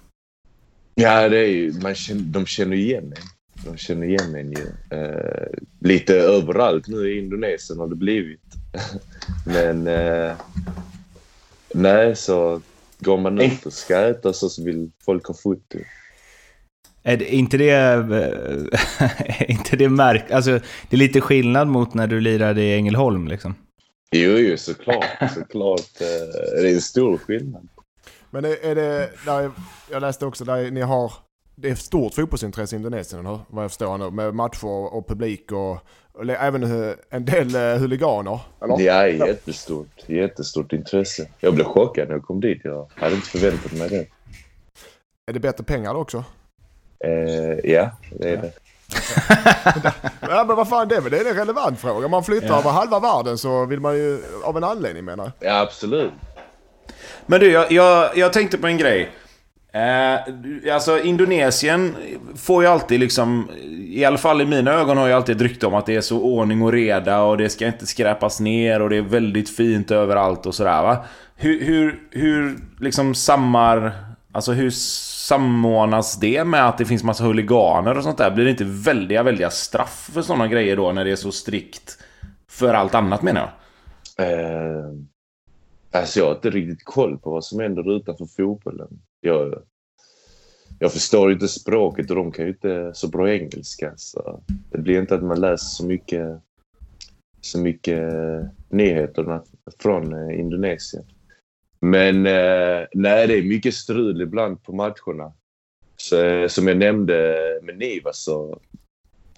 [0.95, 3.23] Ja, det är ju, man känner, de känner igen en.
[3.65, 4.97] De känner igen en ju.
[4.99, 5.47] Eh,
[5.79, 8.53] lite överallt nu i Indonesien har det blivit.
[9.45, 10.36] Men eh,
[11.73, 12.62] nej, så
[12.99, 15.77] går man ut och ska äta så, så vill folk ha foto.
[17.07, 18.01] Är det, inte det, är
[19.51, 20.31] inte det märk...
[20.31, 20.51] Alltså,
[20.89, 23.55] det är lite skillnad mot när du lirade i Ängelholm liksom.
[24.11, 25.05] Jo, jo, såklart.
[25.33, 26.01] såklart.
[26.01, 27.67] Eh, det är en stor skillnad.
[28.29, 29.51] men är, är det, där, är-
[29.91, 31.13] jag läste också där ni har,
[31.55, 35.07] det är ett stort fotbollsintresse i Indonesien, eller vad jag förstår nu, med matcher och,
[35.07, 35.71] publik och,
[36.13, 38.39] och även eh, en del eh, huliganer.
[38.63, 38.77] Eller?
[38.77, 40.03] Det är jättestort.
[40.09, 41.27] Jättestort intresse.
[41.39, 42.61] Jag blev chockad när jag kom dit.
[42.63, 44.07] Jag hade inte förväntat mig det.
[45.27, 46.23] Är det bättre pengar då också?
[47.05, 47.89] Eh, ja,
[48.19, 48.51] det är det.
[50.29, 52.05] Ja men vad fan, det är väl det är en relevant fråga.
[52.05, 52.59] Om man flyttar Ja.
[52.59, 55.31] över halva världen så vill man ju, av en anledning menar.
[55.39, 56.11] Ja, absolut.
[57.25, 59.09] Men du, jag, jag, jag tänkte på en grej.
[59.73, 61.95] Eh, alltså Indonesien
[62.35, 63.49] får ju alltid liksom,
[63.87, 66.01] i alla fall i mina ögon har jag alltid ett rykte om att det är
[66.01, 69.91] så ordning och reda och det ska inte skräpas ner och det är väldigt fint
[69.91, 70.97] överallt och sådär va.
[71.35, 73.91] Hur, hur, hur liksom sammar,
[74.35, 78.31] alltså hur samordnas det med att det finns massa huliganer och sånt där?
[78.31, 81.97] Blir det inte väldiga, väldiga straff för sådana grejer då när det är så strikt
[82.47, 83.51] för allt annat menar jag?
[84.29, 84.85] Eh,
[85.91, 88.99] alltså jag har inte riktigt koll på vad som händer utanför fotbollen.
[89.21, 89.61] Jag,
[90.79, 93.93] jag förstår ju inte språket och de kan ju inte så bra engelska.
[93.95, 94.39] Så
[94.71, 96.41] det blir inte att man läser så mycket,
[97.41, 98.03] så mycket
[98.69, 99.43] nyheterna
[99.79, 101.05] från eh, Indonesien.
[101.85, 105.33] Men eh, nej, det är mycket strul ibland på matcherna.
[105.97, 108.59] Så, eh, som jag nämnde med Niva så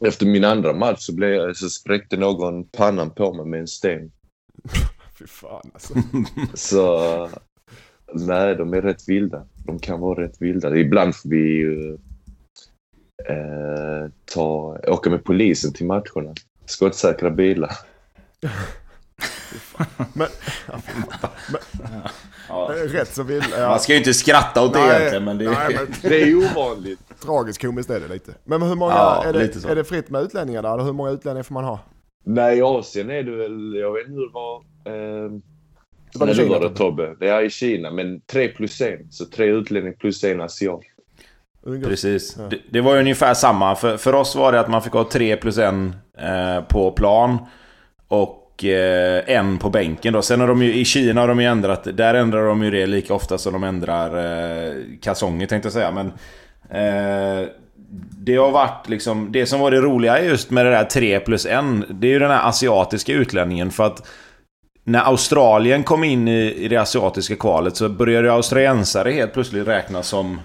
[0.01, 4.11] efter min andra match så, blev, så spräckte någon pannan på mig med en sten.
[5.19, 5.93] Fy fan alltså.
[6.53, 7.29] Så
[8.13, 9.45] nej, de är rätt vilda.
[9.65, 10.77] De kan vara rätt vilda.
[10.77, 11.93] Ibland får vi ju
[13.29, 16.33] eh, ta, åka med polisen till matcherna.
[16.65, 17.71] Skottsäkra bilar.
[20.13, 20.27] Men,
[22.49, 22.71] Ja.
[22.87, 23.39] rätt så vill...
[23.39, 25.49] Man Ja, ska ju inte skratta åt det Nej, egentligen men det är...
[25.49, 26.99] nej, men Det är ju ovanligt.
[27.25, 28.31] tragiskt komiskt är det lite.
[28.43, 30.73] Men hur många, Ja, är, det, är det fritt med utlänningar där?
[30.73, 31.79] Eller hur många utlänningar får man ha?
[32.25, 34.55] Nej, i Asien är det väl, jag vet inte hur det var.
[34.55, 35.31] Eh,
[36.13, 36.75] Det var när i du Kina, var det.
[36.75, 37.15] Tobbe.
[37.19, 39.11] Det är i Kina, men tre plus en.
[39.11, 40.79] Så tre utlänningar plus en asiat.
[41.83, 42.35] Precis.
[42.39, 42.43] Ja.
[42.49, 43.75] Det, det var ju ungefär samma.
[43.75, 47.37] För, för oss var det att man fick ha tre plus en eh, på plan.
[48.07, 50.21] Och eh, en på bänken då.
[50.21, 52.85] Sen har de ju, i Kina har de ju ändrat, där ändrar de ju det
[52.85, 55.91] lika ofta som de ändrar eh, kalsonger tänkte jag säga.
[55.91, 56.07] Men
[56.69, 57.47] eh,
[58.19, 61.45] det har varit liksom, det som var det roliga just med det där 3 plus
[61.45, 63.71] 1, det är ju den här asiatiska utlänningen.
[63.71, 64.07] För att
[64.83, 70.07] när Australien kom in i, i det asiatiska kvalet så började australiensare helt plötsligt räknas
[70.07, 70.41] som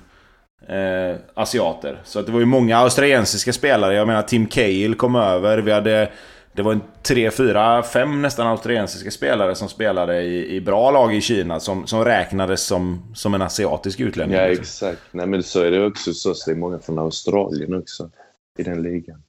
[0.68, 2.00] eh, asiater.
[2.04, 3.94] Så att det var ju många australiensiska spelare.
[3.94, 5.58] Jag menar Tim Cahill kom över.
[5.58, 6.10] Vi hade...
[6.54, 11.14] Det var en tre, fyra, fem nästan australiensiska spelare som spelade i, i bra lag
[11.14, 14.36] i Kina som, som räknades som, som en asiatisk utlänning.
[14.36, 14.62] Ja, liksom.
[14.62, 15.02] exakt.
[15.10, 16.34] Nej, men så är det också så.
[16.46, 18.10] Det är många från Australien också
[18.58, 19.22] i den ligan.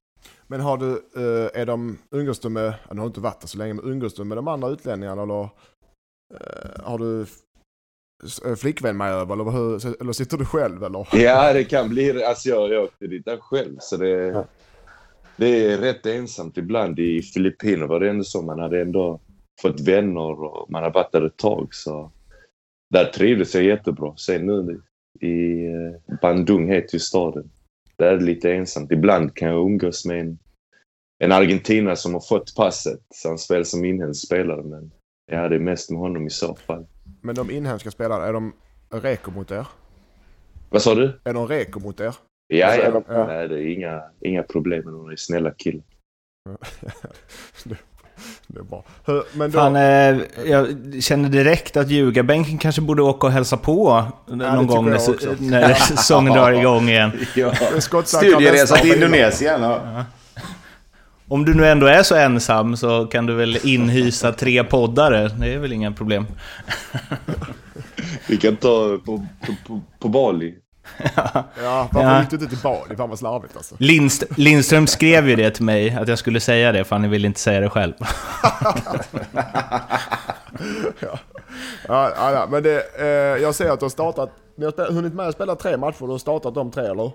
[0.47, 3.41] Men har du, eh, är de, umgås du med, ja, nu har du inte varit
[3.41, 7.21] där så länge, men umgås du med de andra utlänningarna eller eh, har du
[8.45, 11.07] eh, flickvän med över eller, hur, eller sitter du själv eller?
[11.11, 14.45] Ja, det kan bli Alltså jag, jag åkte dit själv, så det,
[15.37, 16.99] det är rätt ensamt ibland.
[16.99, 18.41] I Filippinerna var det ändå så.
[18.41, 19.19] Man hade ändå
[19.61, 21.67] fått vänner och man har varit där ett tag.
[21.71, 22.11] Så
[22.89, 24.17] där trivdes jag jättebra.
[24.17, 24.81] Sen nu
[25.19, 27.51] i eh, Bandung heter ju staden.
[27.97, 28.91] Där är det lite ensamt.
[28.91, 30.39] Ibland kan jag umgås med en,
[31.19, 32.99] en argentinare som har fått passet.
[33.15, 34.63] Så han spelar som inhemsk spelare.
[34.63, 34.91] Men
[35.31, 36.85] ja, det är mest med honom i så fall.
[37.21, 38.53] Men de inhemska spelarna, är de
[38.91, 39.67] reko mot er?
[40.69, 41.19] Vad sa du?
[41.23, 42.15] Är de reko mot er?
[42.47, 43.03] Ja, Alltså, ja.
[43.07, 45.83] de- Nej, det är inga, inga problem med är snälla killar.
[47.63, 47.75] det,
[48.47, 48.83] det är bra.
[49.33, 50.67] Men då, Fan, eh, jag
[51.03, 55.73] känner direkt att ljugarbänken kanske borde åka och hälsa på någon tycker gång när, när
[55.73, 57.11] säsongen drar igång igen.
[57.35, 57.53] Ja.
[58.05, 58.93] Studieresa till.
[58.93, 59.61] Indonesien.
[59.61, 60.05] Ja.
[61.27, 65.27] Om du nu ändå är så ensam så kan du väl inhysa tre poddare?
[65.27, 66.25] Det är väl inga problem.
[68.27, 70.55] Vi kan ta på, på, på, på Bali.
[71.63, 72.19] Ja, varför Ja.
[72.21, 72.95] gick du inte till Bali?
[72.95, 73.75] Fan vad slarvigt alltså.
[73.79, 77.27] Lindst Lindström skrev ju det till mig, att jag skulle säga det, för han ville
[77.27, 77.93] inte säga det själv.
[80.99, 81.19] Ja,
[81.87, 85.27] ja, ja men det, eh, jag ser att du har startat, ni har hunnit med
[85.27, 87.11] att spela tre matcher, du har startat de tre eller?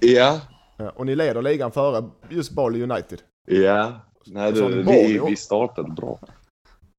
[0.00, 0.40] Ja,
[0.80, 3.18] Ja, och ni leder ligan före just Bali United.
[3.46, 3.92] ja.
[4.26, 6.18] Nej, ni vi, vi startade bra.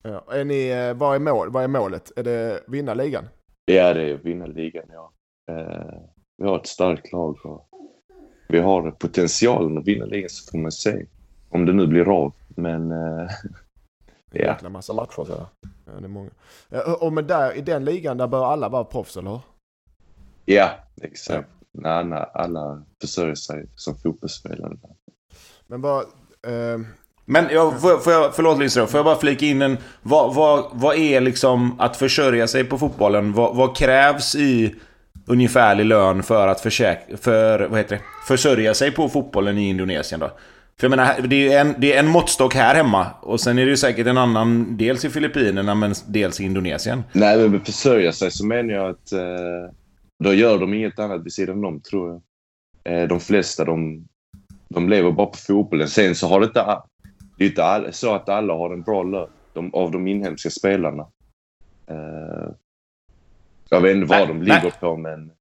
[0.03, 2.11] Ja, är ni, eh, vad, är mål, vad är målet?
[2.15, 3.23] Är det vinna ligan?
[3.65, 5.11] Ja, det är att vinna ligan, ja.
[5.49, 5.99] Eh,
[6.37, 7.67] vi har ett starkt lag och
[8.47, 11.05] vi har potentialen att vinna ligan så får man se.
[11.49, 12.33] Om det nu blir av.
[12.47, 13.27] Men eh,
[14.31, 14.51] Det är Ja.
[14.53, 15.47] jäkla massa matcher så.
[15.85, 16.29] Ja, det är många.
[16.69, 19.39] Ja, och men där, i den ligan där bör alla vara proffs, eller hur?
[20.45, 20.69] ja,
[21.01, 21.49] exakt.
[21.71, 24.77] Nej, nej, alla försörjer sig som fotbollsspelare.
[25.67, 26.01] Men vad...
[26.47, 26.79] Eh,
[27.25, 29.77] Men jag, får, får jag, förlåt Lindström, får jag bara flika in en...
[30.01, 33.33] Vad, vad, vad är liksom att försörja sig på fotbollen?
[33.33, 34.75] Vad, vad krävs i
[35.29, 38.01] ungefärlig lön för att försäk, för, vad heter det?
[38.27, 40.31] försörja sig på fotbollen i Indonesien då?
[40.79, 43.59] För jag menar, det är ju en, det är en måttstock här hemma och sen
[43.59, 47.03] är det ju säkert en annan dels i Filippinerna men dels i Indonesien.
[47.11, 49.73] Nej, men försörja sig så menar jag att eh,
[50.23, 52.21] då gör de inget annat vid sidan om, tror jag.
[52.93, 54.07] Eh, de flesta, de,
[54.69, 55.87] de lever bara på fotbollen.
[55.87, 56.81] Sen så har det inte...
[57.37, 60.49] Det är inte all, så att alla har en bra lön de, av de inhemska
[60.49, 61.07] spelarna.
[61.87, 62.49] Eh,
[63.69, 64.45] jag vet inte vad Nej, de nej.
[64.47, 65.31] ligger på, men...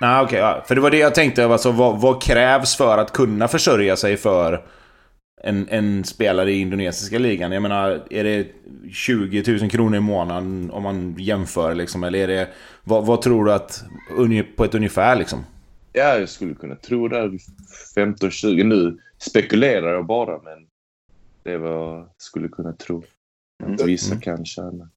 [0.00, 0.64] Nej okej, ja.
[0.66, 4.16] för det var det jag tänkte, alltså, vad, vad krävs för att kunna försörja sig
[4.16, 4.64] för
[5.42, 7.52] en, en spelare i indonesiska ligan?
[7.52, 8.46] Jag menar, är det
[8.92, 12.04] 20 000 kronor i månaden om man jämför liksom?
[12.04, 12.48] Eller är det...
[12.84, 13.84] Vad, vad tror du att...
[14.56, 15.44] På ett ungefär liksom?
[15.92, 17.30] Ja, jag skulle kunna tro det.
[17.96, 18.64] 15-20.
[18.64, 20.66] Nu spekulerar jag bara, men
[21.42, 23.04] det är vad jag skulle kunna tro.
[23.64, 24.20] Att vissa Mm.
[24.20, 24.90] kan tjäna.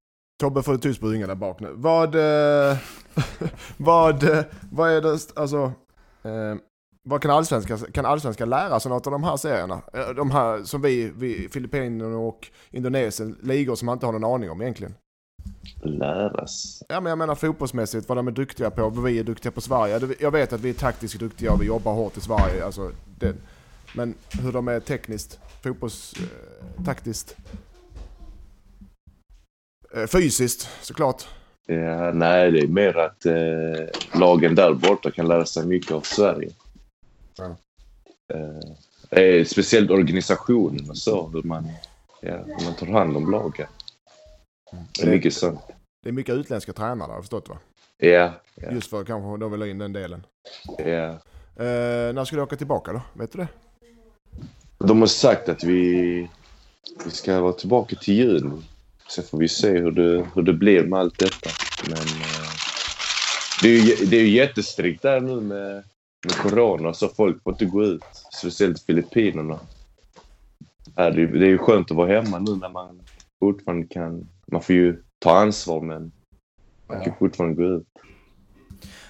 [0.43, 1.71] Tobbe får tyst på ringen där bak nu.
[1.73, 2.15] Vad...
[2.15, 2.77] Eh,
[3.77, 5.19] vad, eh, vad är det...
[5.35, 5.71] Alltså...
[6.23, 6.55] Eh,
[7.03, 9.81] vad kan allsvenskan, kan allsvenskan lära sig något av de här serierna?
[9.93, 14.33] Eh, De här som vi, vi Filippinerna och Indonesien, ligor som man inte har någon
[14.35, 14.95] aning om egentligen.
[15.81, 16.83] Läras.
[16.89, 19.61] Ja men jag menar fotbollsmässigt, vad de är duktiga på, vad vi är duktiga på
[19.61, 20.15] Sverige.
[20.19, 22.65] Jag vet att vi är taktiskt duktiga och vi jobbar hårt i Sverige.
[22.65, 23.35] Alltså, det,
[23.95, 26.13] men hur de är tekniskt, fotbolls...
[26.13, 27.35] Eh, taktiskt.
[27.37, 27.59] Eh,
[30.07, 31.27] fysiskt såklart.
[31.65, 36.01] Ja, nej, det är mer att eh, lagen där borta kan lära sig mycket av
[36.01, 36.49] Sverige.
[37.37, 37.55] Ja.
[38.33, 41.69] Eh, eh, speciellt organisationen och så, hur man,
[42.21, 43.67] ja, hur man tar hand om lagen.
[44.99, 45.59] Det är mycket sånt.
[46.03, 47.57] Det är mycket utländska tränare har jag förstått va?
[47.97, 50.25] Ja, ja, Just för kanske de vill ha in den delen.
[50.77, 51.19] ja.
[51.55, 53.01] Eh, när ska du åka tillbaka då?
[53.13, 53.47] Vet du det?
[54.77, 56.29] De har sagt att vi,
[57.05, 58.61] vi ska vara tillbaka till juni.
[59.09, 61.49] Sen får vi se hur det, hur det blir med allt detta.
[61.87, 62.49] Men eh,
[63.61, 65.83] det är ju det är ju jättestrikt där nu med,
[66.25, 68.03] med corona, så folk får inte gå ut.
[68.39, 69.59] Speciellt Filippinerna.
[70.95, 73.01] Det, är- det är ju skönt att vara hemma nu när man
[73.39, 74.27] fortfarande kan...
[74.51, 76.11] Man får ju ta ansvar, men
[76.87, 77.87] man kan fortfarande gå ut.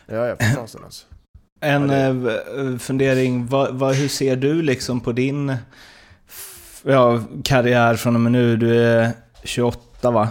[0.05, 1.05] Ja, jag förstår sen alltså.
[1.59, 5.55] En eh, fundering, vad, vad, hur ser du liksom på din
[6.83, 8.57] ja, karriär från och med nu?
[8.57, 9.11] Du är
[9.43, 10.29] 28 va?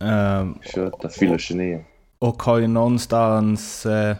[0.00, 1.84] Eh, 28, fyller 29.
[2.18, 4.16] och har ju någonstans eh,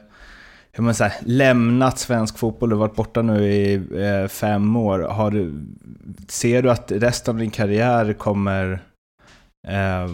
[0.72, 2.68] hur man säger, lämnat svensk fotboll.
[2.68, 4.98] Du har varit borta nu i eh, fem år.
[4.98, 5.66] Har du,
[6.28, 8.80] ser du att resten av din karriär kommer
[9.68, 10.06] eh,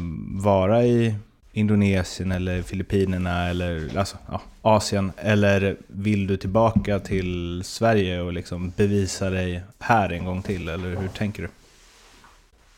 [0.42, 1.14] vara i
[1.52, 5.12] Indonesien eller Filippinerna eller alltså, ja, Asien?
[5.16, 10.68] Eller vill du tillbaka till Sverige och liksom bevisa dig här en gång till?
[10.68, 11.48] Eller hur tänker du?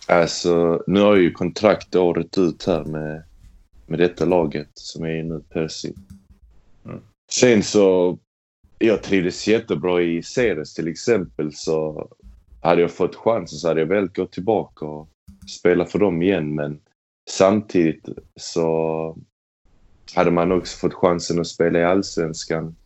[0.09, 3.23] Alltså, nu har jag ju kontrakt året ut här med,
[3.87, 5.93] med detta laget som är nu, Percy.
[7.31, 8.19] Sen så,
[8.79, 12.09] jag trivdes jättebra i Ceres till exempel så
[12.61, 15.09] hade jag fått chansen så hade jag väl gått tillbaka och
[15.49, 16.81] spela för dem igen men
[17.31, 19.19] samtidigt så
[20.15, 22.77] hade man också fått chansen att spela i Allsvenskan.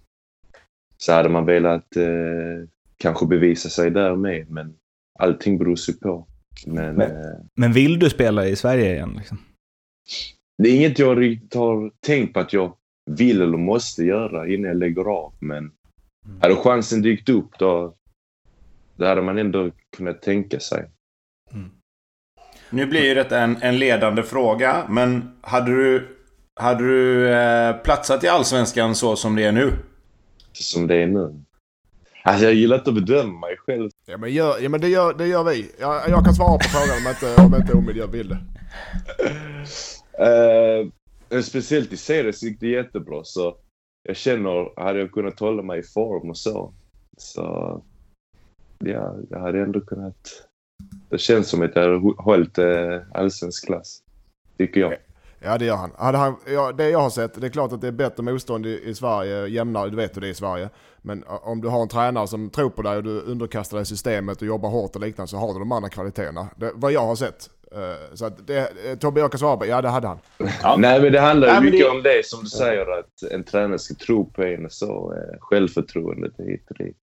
[0.97, 4.75] Så hade man velat eh, kanske bevisa sig där med men
[5.19, 6.27] allting beror sig på.
[6.67, 9.15] Men, Men- eh, Men vill du spela i Sverige igen?
[9.19, 9.39] Liksom?
[10.63, 12.77] det är inget jag riktigt har tänkt på att jag
[13.11, 15.33] vill eller måste göra innan jag lägger av.
[15.39, 15.73] Men
[16.41, 17.95] hade chansen dykt upp då,
[18.97, 20.91] då hade man ändå kunnat tänka sig.
[22.71, 26.17] Nu blir ju detta en, en ledande fråga, men hade du...
[26.61, 29.73] Hade du eh, platsat i Allsvenskan så som det är nu?
[30.53, 31.45] Som det är nu.
[32.23, 33.91] Alltså jag gillar inte att bedöma mig själv.
[34.07, 35.71] Ja men, gör, ja, men det, gör, det gör vi.
[35.81, 38.39] Jag, jag kan svara på frågan om inte, om inte Omid vill det.
[40.21, 43.57] Eh, speciellt i Ceres gick det jättebra så
[44.03, 46.75] jag känner, hade jag kunnat hålla mig i form och så,
[47.17, 47.83] så
[48.79, 50.49] ja, jag hade ändå kunnat...
[51.09, 54.03] Det känns som att jag hade hållit eh, allsvensk klass,
[54.59, 54.97] tycker jag.
[55.39, 55.91] Ja det gör han.
[55.99, 58.67] Hade han ja, det jag har sett, det är klart att det är bättre motstånd
[58.67, 60.69] i, i Sverige, jämnare, du vet hur det är i Sverige.
[61.03, 63.87] Men uh, om du har en tränare som tror på dig och du underkastar dig
[63.87, 66.49] systemet och jobbar hårt och liknande så har du de andra kvaliteterna.
[66.57, 67.51] Det, vad jag har sett.
[67.77, 70.19] Uh, så att det, eh, Tobbe jag kan svara på, ja det hade han.
[70.63, 70.77] Ja.
[70.79, 73.79] Nej, men det handlar ju mycket det- om det som du säger, att en tränare
[73.79, 75.15] ska tro på en så.
[75.17, 76.97] Eh, självförtroendet hit och dit.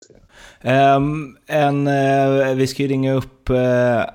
[0.61, 4.05] Ehm, en, eh, vi ska ju ringa upp eh, eh,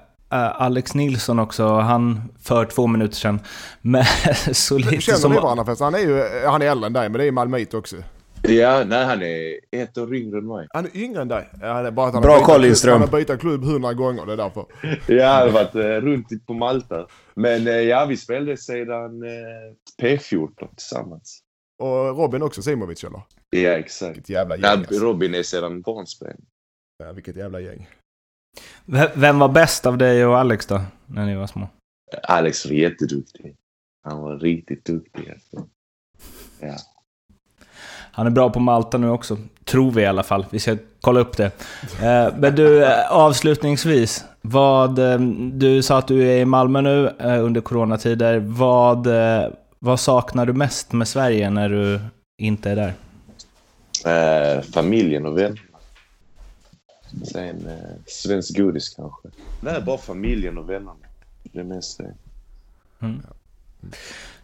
[0.62, 3.40] Alex Nilsson också, han för två minuter sedan.
[3.80, 4.04] Men
[4.52, 5.32] så lite Känner som...
[5.32, 5.84] ni varandra förresten?
[5.84, 7.96] Han är ju han är äldre än dig men det är ju malmöit också.
[8.42, 10.66] Ja, nej, han är ett år yngre än mig.
[10.70, 11.48] Han är yngre än dig.
[11.60, 12.60] Ja, det är bara att han Bra koll.
[12.60, 13.00] Lindström.
[13.00, 14.66] Han har bytt klubb hundra gånger, det är därför.
[15.06, 17.06] Jag har varit eh, runt på Malta.
[17.34, 21.40] Men eh, ja, vi spelade sedan eh, P14 tillsammans.
[21.82, 23.22] Och Robin också, Simovic eller?
[23.50, 24.16] Ja, exakt.
[24.16, 24.94] Vilket jävla gäng Ja, alltså.
[25.04, 26.36] Robin är sedan barnsben.
[26.98, 27.88] ja, Vilket jävla gäng.
[28.84, 31.68] V- Vem var bäst av dig och Alex då, när ni var små?
[32.22, 33.56] Alex var jätteduktig.
[34.02, 35.30] Han var riktigt duktig.
[35.30, 35.68] Alltså.
[36.60, 36.76] Ja.
[38.12, 40.46] Han är bra på Malta nu också, tror vi i alla fall.
[40.50, 41.44] Vi ska kolla upp det.
[42.02, 44.24] Eh, Men du, eh, avslutningsvis.
[44.42, 45.18] Vad, eh,
[45.52, 48.38] du sa att du är i Malmö nu under coronatider.
[48.38, 49.08] Vad,
[49.78, 52.00] vad saknar du mest med Sverige när du
[52.38, 52.94] inte är där?
[54.06, 55.60] Eh, familjen och vännerna.
[57.24, 57.74] Sen eh,
[58.06, 59.28] svensk godis kanske.
[59.60, 60.92] Nej, bara familjen och vännerna.
[61.42, 62.04] Det mesta.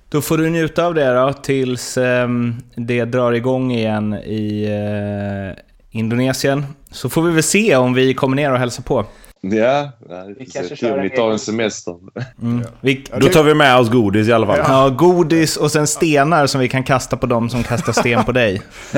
[0.09, 2.29] Då får du njuta av det då, tills eh,
[2.77, 5.63] det drar igång igen i eh,
[5.99, 6.67] Indonesien.
[6.91, 9.05] Så får vi väl se om vi kommer ner och hälsar på.
[9.41, 9.91] Ja,
[10.39, 11.95] vi kanske kör en tar en semester.
[12.43, 12.65] Mm.
[12.81, 14.59] Vi, Då tar vi med oss godis i alla fall.
[14.69, 18.33] ja, godis och sen stenar som vi kan kasta på dem som kastar sten på
[18.33, 18.63] dig.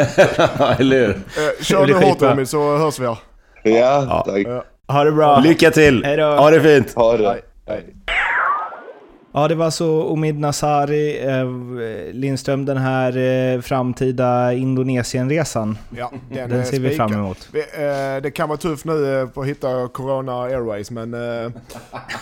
[0.79, 1.11] Eller hur?
[1.11, 2.23] Eh, kör du hårt.
[2.23, 3.19] Robin så hörs vi här.
[3.63, 3.73] Ja,
[4.09, 4.25] Ja.
[4.27, 4.47] tack.
[4.47, 4.65] Ja.
[4.95, 5.39] Ha det bra.
[5.41, 6.05] Lycka till!
[6.05, 6.25] Hej då.
[6.25, 6.95] Ha det fint!
[6.95, 7.29] Ha det.
[7.29, 7.41] Hej.
[7.69, 7.85] Hej.
[9.39, 11.47] Ja, det var så Omid Nasari, eh,
[12.15, 13.17] Lindström, den här
[13.55, 15.79] eh, framtida Indonesienresan.
[15.97, 17.49] Ja, den, Den ser vi fram emot.
[17.53, 21.51] Vi, eh, det kan vara tufft nu eh, att hitta Corona Airways men eh,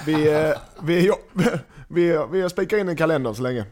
[0.06, 0.50] vi, eh,
[0.82, 1.42] vi, jo-
[1.88, 3.64] vi, vi spikar in en kalender så länge.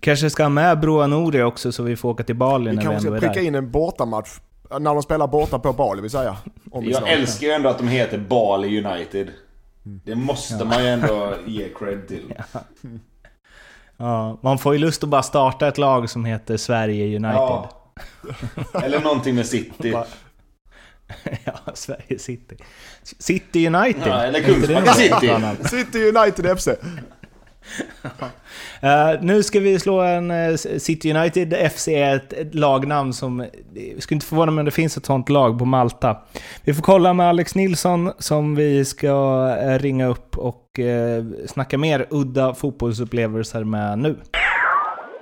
[0.00, 2.82] Kanske ska ha med Broa Nouri också så vi får åka till Bali Vi när
[2.82, 3.48] vi kanske ändå ska är pricka där.
[3.48, 4.28] in en bortamatch
[4.80, 6.36] när de spelar borta på Bali vill säga.
[6.80, 9.28] Vi Jag älskar ju ändå att de heter Bali United.
[10.04, 12.34] Det måste man ju ändå ge cred till.
[13.98, 17.34] Ja, man får ju lust att bara starta ett lag som heter Sverige United.
[17.34, 17.70] Ja.
[18.82, 19.94] Eller någonting med City.
[21.44, 22.56] Ja, Sverige City.
[23.02, 24.02] City United.
[24.06, 25.30] Ja, eller Kungsbacka City.
[25.68, 26.68] City United FC
[28.82, 33.46] uh, nu ska vi slå en uh, City United FC är ett, ett lagnamn som...
[33.72, 36.16] Det skulle inte förvåna mig om det finns ett sånt lag på Malta.
[36.64, 41.78] Vi får kolla med Alex Nilsson som vi ska uh, ringa upp och uh, snacka
[41.78, 44.16] mer udda fotbollsupplevelser med nu.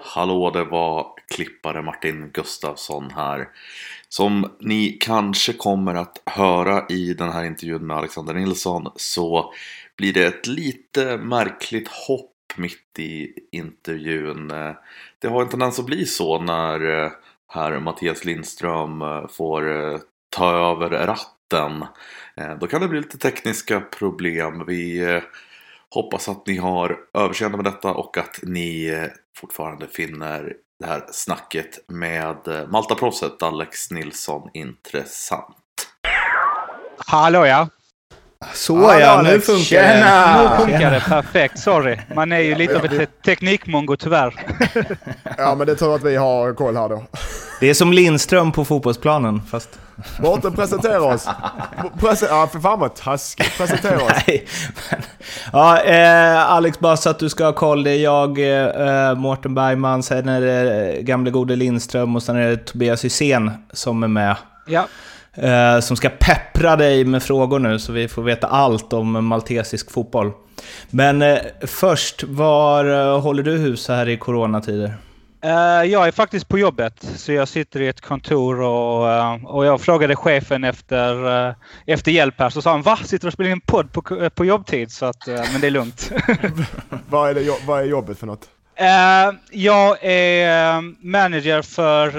[0.00, 3.48] Hallå, det var klippare Martin Gustafsson här.
[4.08, 9.52] Som ni kanske kommer att höra i den här intervjun med Alexander Nilsson så
[9.96, 14.50] blir det ett lite märkligt hopp mitt i intervjun.
[14.50, 14.74] Eh,
[15.18, 17.12] det har en tendens att bli så när eh,
[17.48, 19.64] herr Mattias Lindström eh, får
[20.28, 21.84] ta över ratten.
[22.60, 24.64] Då kan det bli lite tekniska problem.
[24.66, 25.20] Vi
[25.90, 28.98] hoppas att ni har överseende med detta och att ni
[29.36, 35.56] fortfarande finner det här snacket med eh, Maltaproffset Alex Nilsson intressant.
[36.98, 37.68] Hallå ja!
[38.54, 39.64] Så Hallå, ja, nu funkar det.
[39.64, 40.42] Tjena!
[40.42, 41.98] Nu funkar det perfekt, sorry.
[42.14, 44.34] Man är ju lite av ett te- teknikmongo tyvärr.
[45.38, 47.04] Ja men det är tur att vi har koll här då.
[47.60, 49.68] Det är som Lindström på fotbollsplanen, fast...
[50.20, 51.28] Mårten presentera oss.
[52.00, 53.58] Prese- ja för fan vad taskigt.
[53.58, 54.12] Presentera oss.
[54.26, 54.46] Nej,
[54.90, 55.00] men,
[55.52, 57.84] ja, eh, Alex, bara så att du ska ha koll.
[57.84, 58.38] Det är jag,
[59.08, 63.50] eh, Mårten Bergman, sen är det gamle gode Lindström och sen är det Tobias Hysén
[63.72, 64.36] som är med.
[64.66, 64.86] Ja,
[65.34, 69.90] Eh, som ska peppra dig med frågor nu så vi får veta allt om maltesisk
[69.90, 70.32] fotboll.
[70.90, 74.94] Men eh, först, var eh, håller du hus här i coronatider?
[75.44, 79.66] Eh, jag är faktiskt på jobbet så jag sitter i ett kontor och, eh, och
[79.66, 81.54] jag frågade chefen efter, eh,
[81.86, 82.96] efter hjälp här så sa han va?
[82.96, 84.92] Sitter du och spelar in en podd på, på jobbtid?
[84.92, 86.12] Så att, eh, men det är lugnt.
[87.08, 88.48] Vad är, det, vad är jobbet för något?
[89.50, 92.10] Jag är manager för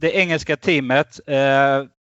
[0.00, 1.20] det engelska teamet.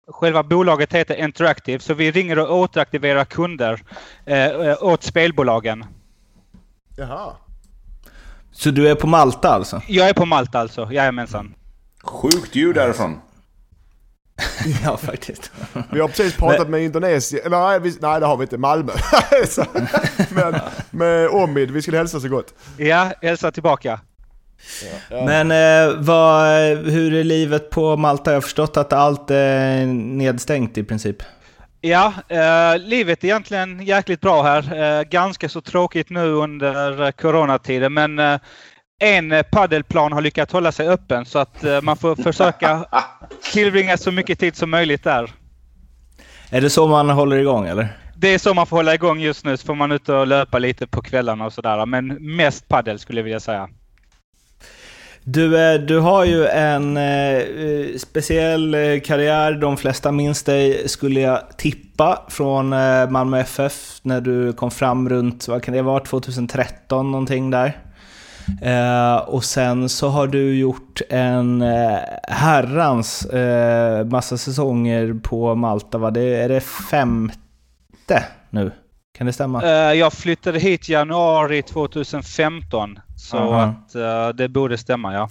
[0.08, 3.82] Själva bolaget heter Interactive så vi ringer och återaktiverar kunder
[4.26, 5.86] eh, eh, åt spelbolagen.
[6.98, 7.36] Jaha.
[8.52, 9.82] Så du är på Malta alltså?
[9.88, 11.56] Jag är på Malta alltså, jajamensan.
[12.04, 13.20] Sjukt ljud därifrån.
[14.84, 15.52] ja, faktiskt.
[15.92, 18.92] Vi har precis pratat med Indonesien, nej, vi, nej det har vi inte, Malmö.
[20.30, 20.60] Men
[20.92, 22.54] med Omid, vi skulle hälsa så gott.
[22.78, 24.00] Ja, hälsa tillbaka.
[25.10, 26.48] Men eh, vad,
[26.78, 28.32] hur är livet på Malta?
[28.32, 31.18] Jag har förstått att allt är nedstängt i princip.
[31.82, 34.82] Ja, eh, livet är egentligen jäkligt bra här.
[35.00, 38.40] Eh, ganska så tråkigt nu under coronatiden, men eh,
[39.00, 42.86] en paddelplan har lyckats hålla sig öppen så att eh, man får försöka
[43.54, 45.32] tillbringa så mycket tid som möjligt där.
[46.50, 47.88] Är det så man håller igång eller?
[48.16, 50.60] Det är så man får hålla igång just nu, så får man ut och löpa
[50.60, 51.86] lite på kvällarna och sådär.
[51.86, 53.70] Men mest paddel skulle jag vilja säga.
[55.26, 59.52] Du, eh, du har ju en eh, eh speciell eh, karriär.
[59.52, 65.10] De flesta minns dig, skulle jag tippa, från eh, Malmö FF när du kom fram
[65.10, 67.78] runt, vad kan det vara, 2013 någonting där.
[68.62, 75.98] Eh, och sen så har du gjort en eh, herrans eh, massa säsonger på Malta,
[75.98, 76.12] va?
[76.12, 78.72] Det, är det femte nu?
[79.18, 79.64] Kan det stämma?
[79.64, 83.00] Eh, jag flyttade hit januari 2015.
[83.18, 83.62] Så Aha.
[83.62, 85.30] att eh, det borde stämma, ja.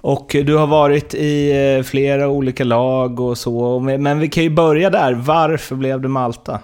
[0.00, 3.80] Och du har varit i eh, flera olika lag och så.
[3.80, 5.12] Men vi kan ju börja där.
[5.12, 6.60] Varför blev det Malta?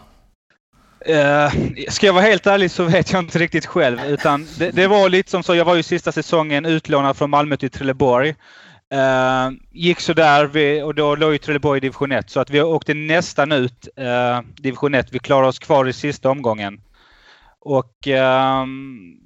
[1.88, 3.98] Ska jag vara helt ärlig så vet jag inte riktigt själv.
[4.06, 7.56] Utan det, det var lite som så, jag var ju sista säsongen utlånad från Malmö
[7.56, 8.34] till Trelleborg.
[8.94, 12.30] Uh, gick sådär vi, och då låg ju Trelleborg i division 1.
[12.30, 15.12] Så att vi åkte nästan ut uh, eh, division 1.
[15.12, 16.80] Vi klarade oss kvar i sista omgången.
[17.60, 18.66] Och uh,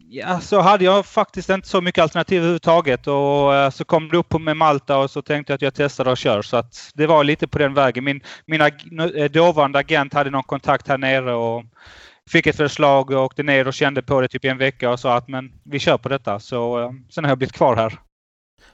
[0.09, 3.07] ja, så hade jag faktiskt inte så mycket alternativ överhuvudtaget.
[3.07, 6.09] Och uh, så kom det upp med Malta och så tänkte jag att jag testar
[6.09, 6.43] och kör.
[6.43, 8.05] Så att det var lite på den vägen.
[8.05, 8.71] Min, mina
[9.29, 11.65] dåvarande agent hade någon kontakt här nere och
[12.31, 15.01] fick ett förslag och åkte ner och kände på det typ i en vecka och
[15.01, 16.41] sa att men vi kör på detta.
[16.41, 17.99] Så sen har jag blivit kvar här.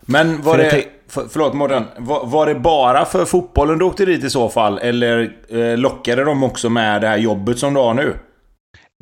[0.00, 0.84] Men var För det...
[1.08, 1.84] För, förlåt Mårten.
[1.98, 4.78] Var, var det bara för fotbollen du åkte dit i så fall?
[4.78, 8.16] Eller eh, lockade de också med det här jobbet som du har nu?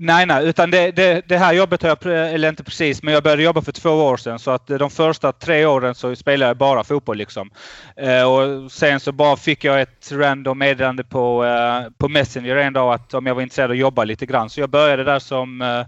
[0.00, 3.22] Nej, nej, utan det, det, det här jobbet har jag, eller inte precis, men jag
[3.22, 6.56] började jobba för två år sedan så att de första tre åren så spelade jag
[6.56, 7.50] bara fotboll liksom.
[7.96, 12.72] Eh, och sen så bara fick jag ett random meddelande på, eh, på Messenger en
[12.72, 14.50] dag att om jag var intresserad av att jobba lite grann.
[14.50, 15.86] Så jag började där som, eh,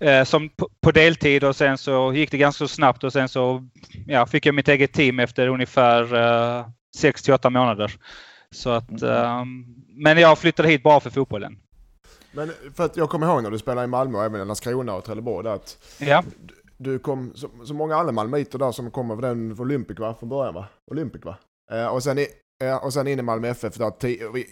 [0.00, 3.68] eh, som på, på deltid och sen så gick det ganska snabbt och sen så
[4.06, 6.14] ja, fick jag mitt eget team efter ungefär
[6.58, 6.66] eh,
[6.96, 7.92] 6 till 8 månader.
[8.50, 9.44] Så att, eh,
[9.96, 11.58] men jag flyttade hit bara för fotbollen.
[12.32, 14.94] Men för att jag kommer ihåg när du spelade i Malmö och även i Landskrona
[14.94, 16.22] och Trelleborg där att Ja.
[16.76, 20.28] du kom, så, så många andra malmöiter där som kom över den Olympic va, från
[20.28, 20.66] början va?
[20.90, 21.36] Olympic va?
[21.72, 22.26] Eh, och, sen i,
[22.62, 23.92] eh, och sen in i Malmö FF där,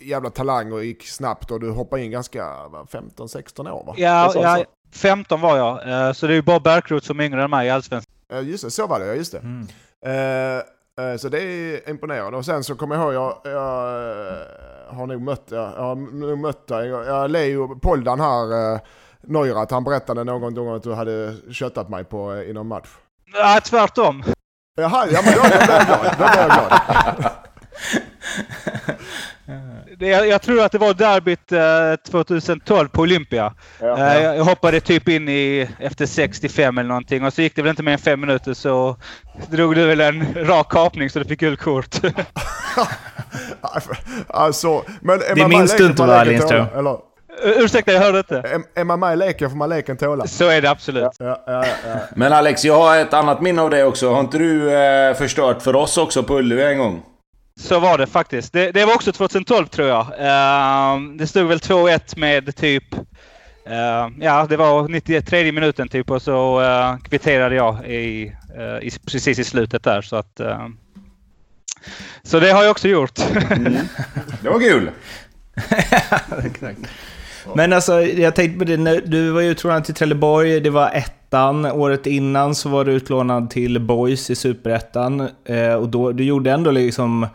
[0.05, 3.95] jävla talang och gick snabbt och du hoppade in ganska va, 15-16 år va?
[3.97, 4.65] Ja, sa ja så.
[4.99, 6.07] 15 var jag.
[6.07, 8.15] Eh, Så det är ju bara Bärkroth som är yngre än mig i Allsvenskan.
[8.33, 9.39] Eh, just det, så var det ja, just det.
[9.39, 9.67] Mm.
[10.07, 12.39] Eh, eh, så det är imponerande.
[12.39, 13.89] Och sen så kommer jag ihåg, jag, jag
[14.33, 16.89] eh, har nog mött, jag, jag har nog mött dig.
[16.89, 18.81] Jag, jag Leo Poldan här, eh,
[19.21, 22.89] Neurath, han berättade någon gång att du hade köttat mig på, eh, i någon match.
[23.35, 24.23] Ja, tvärtom.
[24.77, 26.15] Jaha, ja men då, då blev jag glad.
[26.19, 27.33] Då blev jag glad.
[29.99, 33.55] Det, jag, jag tror att det var derbyt eh, 2012 på Olympia.
[33.81, 33.99] Ja.
[33.99, 37.63] Eh, jag, jag hoppade typ in i efter 65 eller någonting och så gick det
[37.63, 38.97] väl inte mer än fem minuter så
[39.51, 41.97] drog du väl en rak kapning så du fick gult kort.
[44.27, 46.67] Alltså, men är Det minns du inte, va, Lindström?
[47.43, 48.37] ursäkta, jag hörde inte.
[48.37, 50.27] Är, är man med i leken får man leken tåla.
[50.27, 51.17] Så är det absolut.
[51.19, 51.95] Ja, ja, ja.
[52.17, 54.13] Men Alex, jag har ett annat minne av det också.
[54.13, 57.03] Har inte du eh, förstört för oss också på Ullevi en gång?
[57.57, 58.53] Så var det faktiskt.
[58.53, 60.01] Det, det var också 2012 tror jag.
[60.01, 62.95] Eh, det stod väl 2-1 med typ...
[63.67, 68.91] eh, ja, det var 93 minuten typ och så uh, kvitterade jag i, eh, i,
[69.07, 70.03] precis i slutet där.
[70.03, 70.69] Så, att, eh,
[72.23, 73.15] så det har jag också gjort.
[74.43, 74.91] Det var kul!
[76.45, 76.81] Exakt.
[77.55, 80.91] Men alltså, jag tänkte på det, när du var ju utlånad till Trelleborg, det var
[80.91, 81.67] ettan.
[81.67, 85.29] Året innan så var du utlånad till Boys i Superettan.
[85.45, 87.27] Eh, och då, du gjorde ändå liksom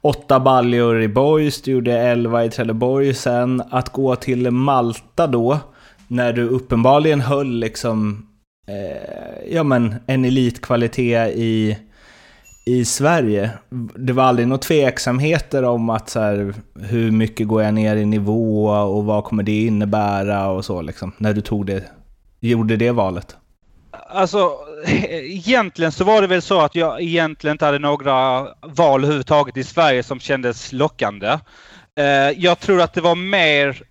[0.00, 3.14] åtta baljor i Boys, du gjorde elva i Trelleborg.
[3.14, 5.58] Sen att gå till Malta då,
[6.08, 8.26] när du uppenbarligen höll liksom,
[8.68, 11.76] eh, ja men en elitkvalitet i
[12.70, 13.50] i Sverige.
[13.94, 18.04] Det var aldrig några tveksamheter om att så här, hur mycket går jag ner i
[18.06, 21.12] nivå och vad kommer det innebära och så liksom.
[21.18, 21.84] När du tog det,
[22.40, 23.36] gjorde det valet.
[24.08, 24.50] Alltså,
[25.10, 29.64] egentligen så var det väl så att jag egentligen inte hade några val överhuvudtaget i
[29.64, 31.38] Sverige som kändes lockande.
[31.98, 33.82] Eh, jag tror att det var mer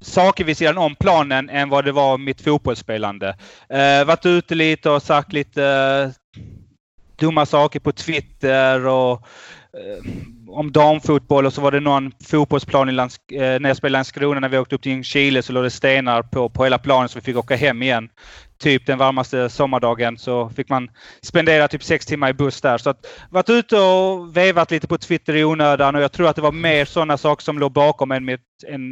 [0.00, 3.36] saker vid sidan om planen än vad det var mitt fotbollsspelande.
[3.68, 6.12] Eh, varit ute lite och sagt lite
[7.18, 9.12] dumma saker på Twitter och
[9.74, 10.12] eh,
[10.48, 13.98] om damfotboll och så var det någon fotbollsplan i Lands, eh, när jag spelade i
[13.98, 17.08] Landskrona när vi åkte upp till Chile så låg det stenar på, på hela planen
[17.08, 18.08] så vi fick åka hem igen.
[18.58, 20.88] Typ den varmaste sommardagen så fick man
[21.22, 22.78] spendera typ sex timmar i buss där.
[22.78, 26.36] Så att varit ute och vevat lite på Twitter i onödan och jag tror att
[26.36, 28.82] det var mer sådana saker som låg bakom än mitt, än,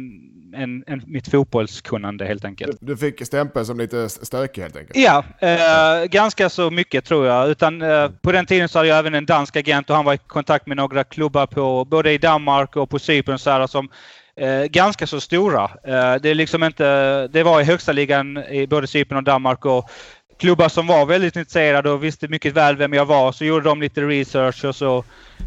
[0.55, 2.77] än, än mitt fotbollskunnande helt enkelt.
[2.81, 4.97] Du fick stämpel som lite stökig helt enkelt.
[4.97, 7.49] Ja, eh, ganska så mycket tror jag.
[7.49, 10.13] Utan, eh, på den tiden så hade jag även en dansk agent och han var
[10.13, 13.89] i kontakt med några klubbar på både i Danmark och på Cypern så här, som
[14.37, 15.63] eh, ganska så stora.
[15.63, 19.65] Eh, det, är liksom inte, det var i högsta ligan i både Cypern och Danmark
[19.65, 19.89] och
[20.39, 23.31] klubbar som var väldigt intresserade och visste mycket väl vem jag var.
[23.31, 25.03] Så gjorde de lite research och så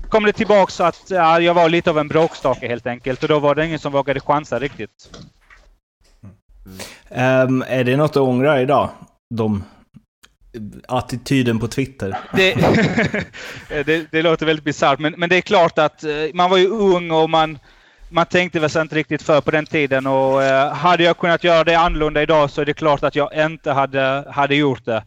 [0.08, 3.38] kom det tillbaks att ja, jag var lite av en bråkstake helt enkelt och då
[3.38, 5.10] var det ingen som vågade chansa riktigt.
[7.08, 8.88] Ehm, är det något du ångrar idag?
[9.34, 9.64] De,
[10.88, 12.18] attityden på Twitter?
[12.32, 12.54] Det,
[13.86, 16.66] det, det låter väldigt bisarrt men, men det är klart att eh, man var ju
[16.66, 17.58] ung och man,
[18.10, 21.44] man tänkte väl sig inte riktigt för på den tiden och eh, hade jag kunnat
[21.44, 25.04] göra det annorlunda idag så är det klart att jag inte hade, hade gjort det.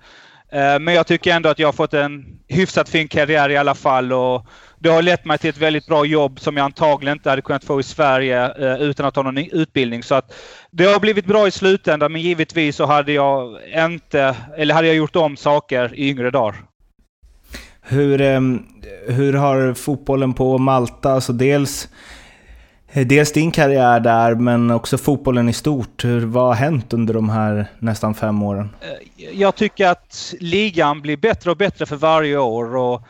[0.51, 3.76] Eh, men jag tycker ändå att jag har fått en hyfsat fin karriär i alla
[3.76, 4.45] fall och
[4.80, 7.64] det har lett mig till ett väldigt bra jobb som jag antagligen inte hade kunnat
[7.64, 10.04] få i Sverige eh, utan att ha någon utbildning.
[10.04, 10.34] Så att
[10.72, 14.95] det har blivit bra i slutändan men givetvis så hade jag inte, eller hade jag
[14.95, 16.56] gjort om saker i yngre dagar.
[17.82, 18.41] Hur, eh,
[19.08, 21.89] hur har fotbollen på Malta, alltså dels,
[22.96, 26.04] Eh, dels din karriär där, men också fotbollen i stort.
[26.04, 28.70] Hur, vad har hänt under de här nästan fem åren?
[28.82, 32.76] Eh, jag tycker att ligan blir bättre och bättre för varje år.
[32.76, 33.02] Och,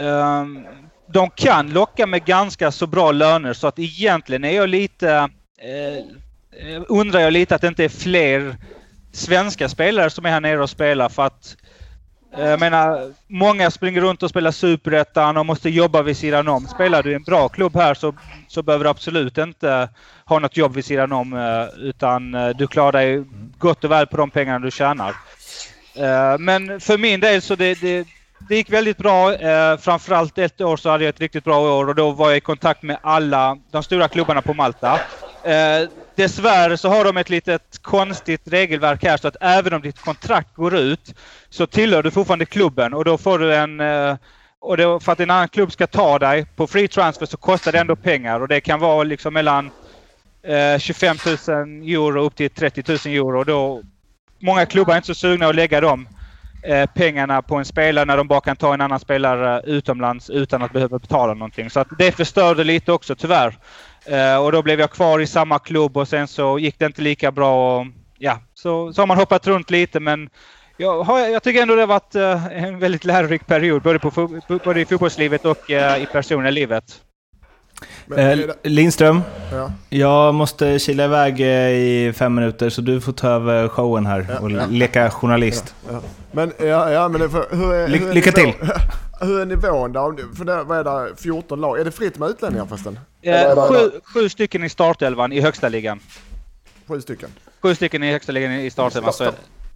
[0.00, 0.66] um,
[1.12, 5.28] de kan locka med ganska så bra löner så att egentligen är jag lite...
[5.64, 8.56] Uh, undrar jag lite att det inte är fler
[9.12, 11.56] svenska spelare som är här nere och spelar för att
[12.36, 16.66] jag menar, många springer runt och spelar superettan och måste jobba vid sidan om.
[16.66, 18.14] Spelar du i en bra klubb här så,
[18.52, 19.88] så behöver du absolut inte
[20.24, 23.24] ha något jobb vid sidan om eh, utan eh, du klarar dig
[23.58, 25.14] gott och väl på de pengarna du tjänar.
[25.94, 28.06] Eh, men för min del så det, det,
[28.48, 29.36] det gick väldigt bra.
[29.78, 32.40] Framförallt ett år så hade jag ett riktigt bra år och då var jag i
[32.40, 35.00] kontakt med alla de stora klubbarna på Malta.
[36.14, 40.54] Dessvärre så har de ett litet konstigt regelverk här så att även om ditt kontrakt
[40.54, 41.14] går ut
[41.50, 43.80] så tillhör du fortfarande klubben och då får du en
[44.62, 47.72] och då, för att en annan klubb ska ta dig på free transfer så kostar
[47.72, 49.70] det ändå pengar och det kan vara liksom mellan
[50.42, 51.16] eh, 25
[51.48, 53.44] 000 euro upp till 30 000 euro.
[53.44, 53.82] Då,
[54.38, 56.08] många klubbar är inte så sugna att lägga de
[56.62, 60.62] eh, pengarna på en spelare när de bara kan ta en annan spelare utomlands utan
[60.62, 61.70] att behöva betala någonting.
[61.70, 63.58] Så att det förstörde lite också tyvärr.
[64.06, 67.02] Eh, och då blev jag kvar i samma klubb och sen så gick det inte
[67.02, 67.80] lika bra.
[67.80, 67.86] Och,
[68.18, 70.30] ja, så, så har man hoppat runt lite men
[70.76, 74.40] jag, har, jag tycker ändå det har varit eh, en väldigt lärorik period både, på,
[74.64, 76.84] både i fotbollslivet och eh, i personliga livet.
[78.06, 79.72] Men, Eh, Lindström, ja.
[79.88, 84.38] jag måste kila iväg eh, i fem minuter så du får ta över showen här
[84.40, 85.74] och leka journalist.
[86.32, 88.68] Men, ja, ja, men det, för, hur är, Ly- hur är lycka nivån, till.
[89.28, 90.36] Hur är nivån där?
[90.36, 91.80] För det, vad är det, 14 lag?
[91.80, 92.98] Är det fritt med utlänningar förresten?
[93.22, 96.00] Eh, sju, sju stycken i startelvan i högsta ligan.
[96.88, 97.30] Sju stycken?
[97.62, 99.12] Sju stycken i högsta ligan i startelvan.
[99.12, 99.32] Så,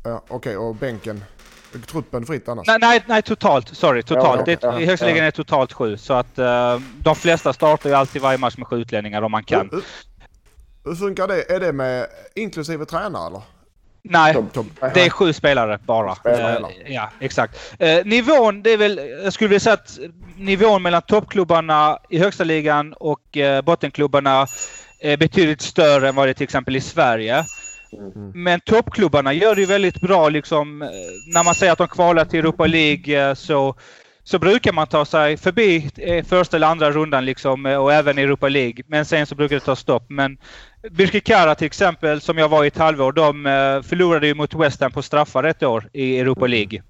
[0.07, 1.25] Ja, Okej, och bänken?
[1.87, 2.67] Truppen fritt annars?
[2.67, 3.77] nej, nej, nej, totalt.
[3.77, 4.39] Sorry, totalt.
[4.39, 5.13] Ja, det, ja, I högsta ja.
[5.13, 5.97] ligan är det totalt sju.
[5.97, 9.45] Så att eh, de flesta startar ju alltid varje match med sju utlänningar om man
[9.45, 9.69] kan.
[9.73, 9.83] Hur,
[10.85, 11.51] hur funkar det?
[11.53, 13.43] Är det med inklusive tränare eller?
[14.03, 16.15] Nej, Tom- Tom, det är sju spelare bara.
[16.15, 16.73] Spelare.
[16.85, 17.75] Eh, ja, exakt.
[17.79, 19.01] Eh, nivån, det är väl...
[19.25, 19.99] Jag skulle vilja säga att
[20.37, 24.47] nivån mellan toppklubbarna i högsta ligan och bottenklubbarna
[25.01, 27.45] är betydligt större än vad det är till exempel i Sverige.
[28.35, 30.83] Men toppklubbarna gör det ju väldigt bra liksom.
[30.83, 30.89] eh,
[31.35, 33.75] När man säger att de kvalar till Europa League eh, så,
[34.23, 38.49] så brukar man ta sig förbi eh, första eller andra rundan liksom och även Europa
[38.49, 38.85] League.
[38.87, 40.07] Men sen så brukar det ta stopp.
[40.11, 40.39] Men
[40.91, 43.45] Birkirkara till exempel, som jag var i ett halvår, de
[43.89, 46.83] förlorade ju mot West Ham på straffar ett år i Europa League.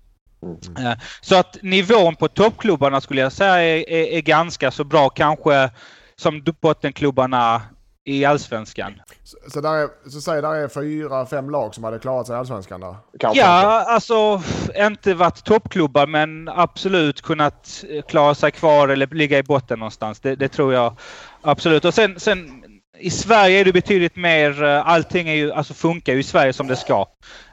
[0.78, 5.08] Eh, Så att nivån på toppklubbarna skulle jag säga är, är, är ganska så bra
[5.08, 5.70] kanske
[6.16, 7.62] som bottenklubbarna
[8.06, 8.92] i Allsvenskan.
[9.24, 12.36] Så, så, där är, så säg där är fyra, fem lag som hade klarat sig
[12.36, 12.96] i Allsvenskan där?
[13.20, 13.40] Kanske.
[13.40, 14.42] Ja, alltså
[14.76, 20.20] inte varit toppklubbar men absolut kunnat eh, klara sig kvar eller ligga i botten någonstans.
[20.20, 20.96] Det, det tror jag
[21.42, 21.84] absolut.
[21.84, 22.64] Och sen, sen
[22.98, 26.52] i Sverige är det betydligt mer, eh, allting är ju, alltså funkar ju i Sverige
[26.52, 27.06] som det ska.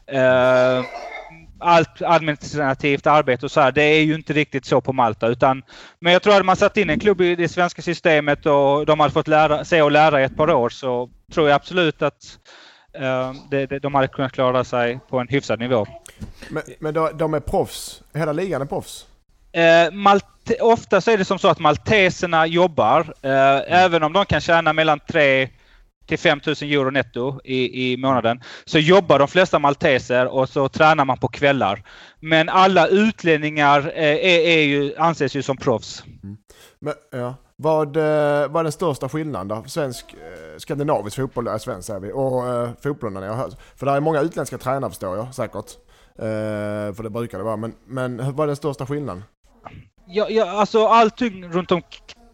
[0.07, 0.83] Eh,
[1.63, 5.27] allt administrativt arbete och så här, det är ju inte riktigt så på Malta.
[5.27, 5.63] Utan,
[5.99, 8.99] men jag tror att man satt in en klubb i det svenska systemet och de
[8.99, 12.39] hade fått lära, se och lära i ett par år så tror jag absolut att
[12.93, 15.87] eh, det, det, de hade kunnat klara sig på en hyfsad nivå.
[16.49, 18.03] Men, men de, de är proffs?
[18.13, 19.05] Hela ligan är proffs?
[19.51, 23.13] Eh, Malte, ofta så är det som så att malteserna jobbar.
[23.21, 25.49] Eh, även om de kan tjäna mellan 3
[26.07, 28.41] till 5 000 euro netto i, i månaden.
[28.65, 31.83] Så jobbar de flesta malteser och så tränar man på kvällar.
[32.19, 36.03] Men alla utlänningar eh, är, är ju, anses ju som proffs.
[36.79, 37.35] Men, ja.
[37.55, 39.63] Vad, eh, vad är den största skillnaden då?
[39.67, 42.11] Svensk, eh, skandinavisk fotboll är svensk säger vi.
[42.11, 43.53] Och eh, fotbollen jag hört.
[43.75, 45.65] För det är många utländska tränare förstår jag säkert.
[46.19, 47.57] Eh, för det brukar det vara.
[47.57, 49.23] Men, men vad är den största skillnaden?
[50.07, 51.71] Ja, ja, alltså allting runt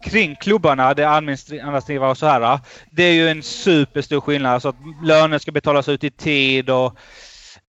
[0.04, 2.60] omkring klubbarna, det administrativa och så här.
[2.90, 4.52] Det är ju en superstor skillnad.
[4.52, 6.96] Alltså att löner ska betalas ut i tid och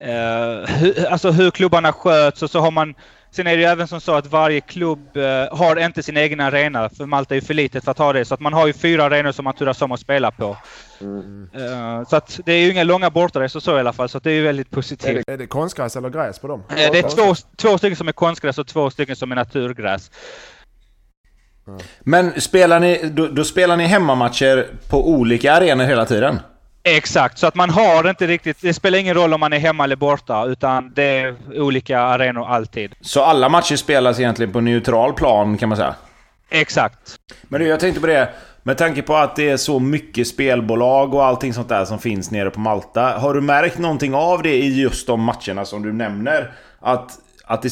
[0.03, 2.95] eh, hur, alltså hur klubbarna sköts och så har man
[3.33, 6.39] Sen är det ju även som så att varje klubb eh, har inte sin egen
[6.39, 8.25] arena, för Malta är ju för litet för att ha det.
[8.25, 10.57] Så att man har ju fyra arenor som man turas om att spela på.
[11.55, 14.31] Eh, så att det är ju inga långa bortaresor så i alla fall, så det
[14.31, 15.25] är ju väldigt Är positivt.
[15.27, 16.63] det, är det konstgräs eller gräs på dem?
[16.69, 20.11] Eh, Det är två, två stycken som är konstgräs och två stycken som är naturgräs.
[21.99, 26.39] Men spelar ni, då, då spelar ni hemmamatcher på olika arenor hela tiden?
[26.83, 28.57] Exakt, så att man har inte riktigt...
[28.61, 32.47] Det spelar ingen roll om man är hemma eller borta, utan det är olika arenor
[32.47, 32.93] alltid.
[33.01, 35.95] Så alla matcher spelas egentligen på neutral plan kan man säga?
[36.49, 37.19] Exakt.
[37.43, 38.29] Men du, jag tänkte på det.
[38.63, 42.31] Med tanke på att det är så mycket spelbolag och allting sånt där som finns
[42.31, 43.01] nere på Malta.
[43.01, 46.53] Har du märkt någonting av det i just de matcherna som du nämner?
[46.79, 47.11] Att,
[47.45, 47.69] att det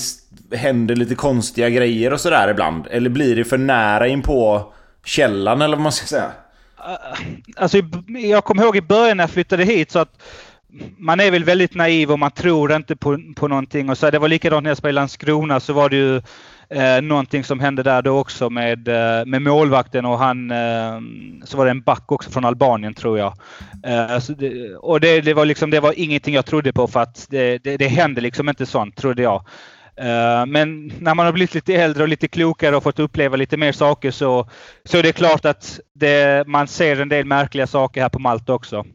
[0.52, 2.88] händer lite konstiga grejer och sådär ibland?
[2.92, 4.74] Eller blir det för nära in på
[5.06, 6.32] källan eller vad man ska säga?
[6.78, 7.20] Eh,
[7.56, 7.78] alltså,
[8.08, 10.22] jag kommer ihåg i början när jag flyttade hit så att
[10.98, 13.90] man är väl väldigt naiv och man tror inte på, på någonting.
[13.90, 16.22] Och så, det var likadant när jag spelade i Landskrona så var det ju
[16.70, 20.52] eh, någonting som hände där då också med, eh, med målvakten och han...
[20.52, 21.00] Eh,
[21.44, 23.34] så var det en back också från Albanien tror jag.
[23.84, 27.28] Eh, det, och det, det var liksom, det var ingenting jag trodde på för att
[27.30, 29.46] det, det, det hände liksom inte sånt trodde jag.
[30.00, 33.58] Eh, Men när man har blivit lite äldre och lite klokare och fått uppleva lite
[33.58, 34.50] mer saker så,
[34.86, 38.54] så är det klart att det, man ser en del märkliga saker här på Malta
[38.54, 38.86] också.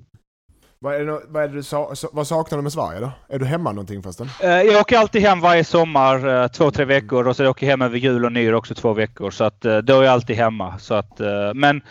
[0.78, 3.10] Vad, är det, vad, är det du sa, vad saknar du med Sverige då?
[3.28, 4.28] Är du hemma någonting förresten?
[4.42, 7.70] Eh, Jag åker alltid hem varje sommar eh, två, tre veckor och så åker jag
[7.70, 9.30] hem över jul och nyår också två veckor.
[9.30, 10.78] Så att då är jag alltid hemma.
[10.78, 11.20] Så att,
[11.54, 11.82] men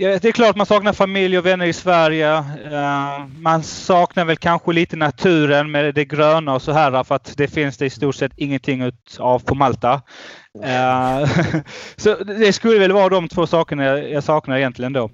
[0.00, 2.34] det är klart man saknar familj och vänner i Sverige.
[2.72, 7.36] Eh, Man saknar väl kanske lite naturen med det gröna och så här för att
[7.36, 10.02] det finns det i stort sett ingenting ut av på Malta.
[10.64, 11.28] Eh,
[11.96, 15.10] Så det skulle väl vara de två sakerna jag saknar egentligen då.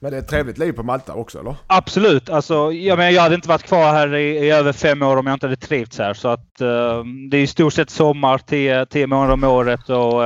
[0.00, 1.56] Men det är ett trevligt liv på Malta också eller?
[1.66, 2.30] Absolut.
[2.30, 5.26] Alltså, jag, menar, jag hade inte varit kvar här i, i över fem år om
[5.26, 6.14] jag inte hade trivts här.
[6.14, 9.88] Så att, eh, det är i stort sett sommar, tio, tio månader om året.
[9.88, 10.24] Och,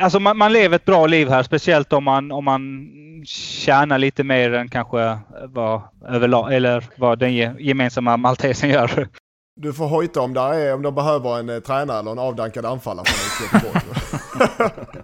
[0.00, 2.90] alltså man, man lever ett bra liv här, speciellt om man, om man
[3.26, 5.18] tjänar lite mer än kanske
[5.48, 9.08] vad, överlag, eller vad den ge, gemensamma maltesen gör.
[9.56, 12.66] Du får hojta om, där är, om de behöver en eh, tränare eller en avdankad
[12.66, 13.82] anfallare från Göteborg.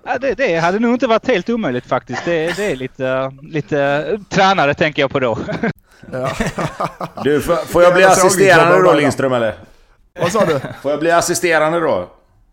[0.04, 2.24] Ja, det, det hade nog inte varit helt omöjligt faktiskt.
[2.24, 5.38] Det, det är lite, lite tränare tänker jag på då.
[6.12, 6.30] ja.
[7.24, 9.54] Du, får, får jag bli assisterande då Lindström eller?
[10.20, 10.60] Vad sa du?
[10.82, 12.08] Får jag bli assisterande då?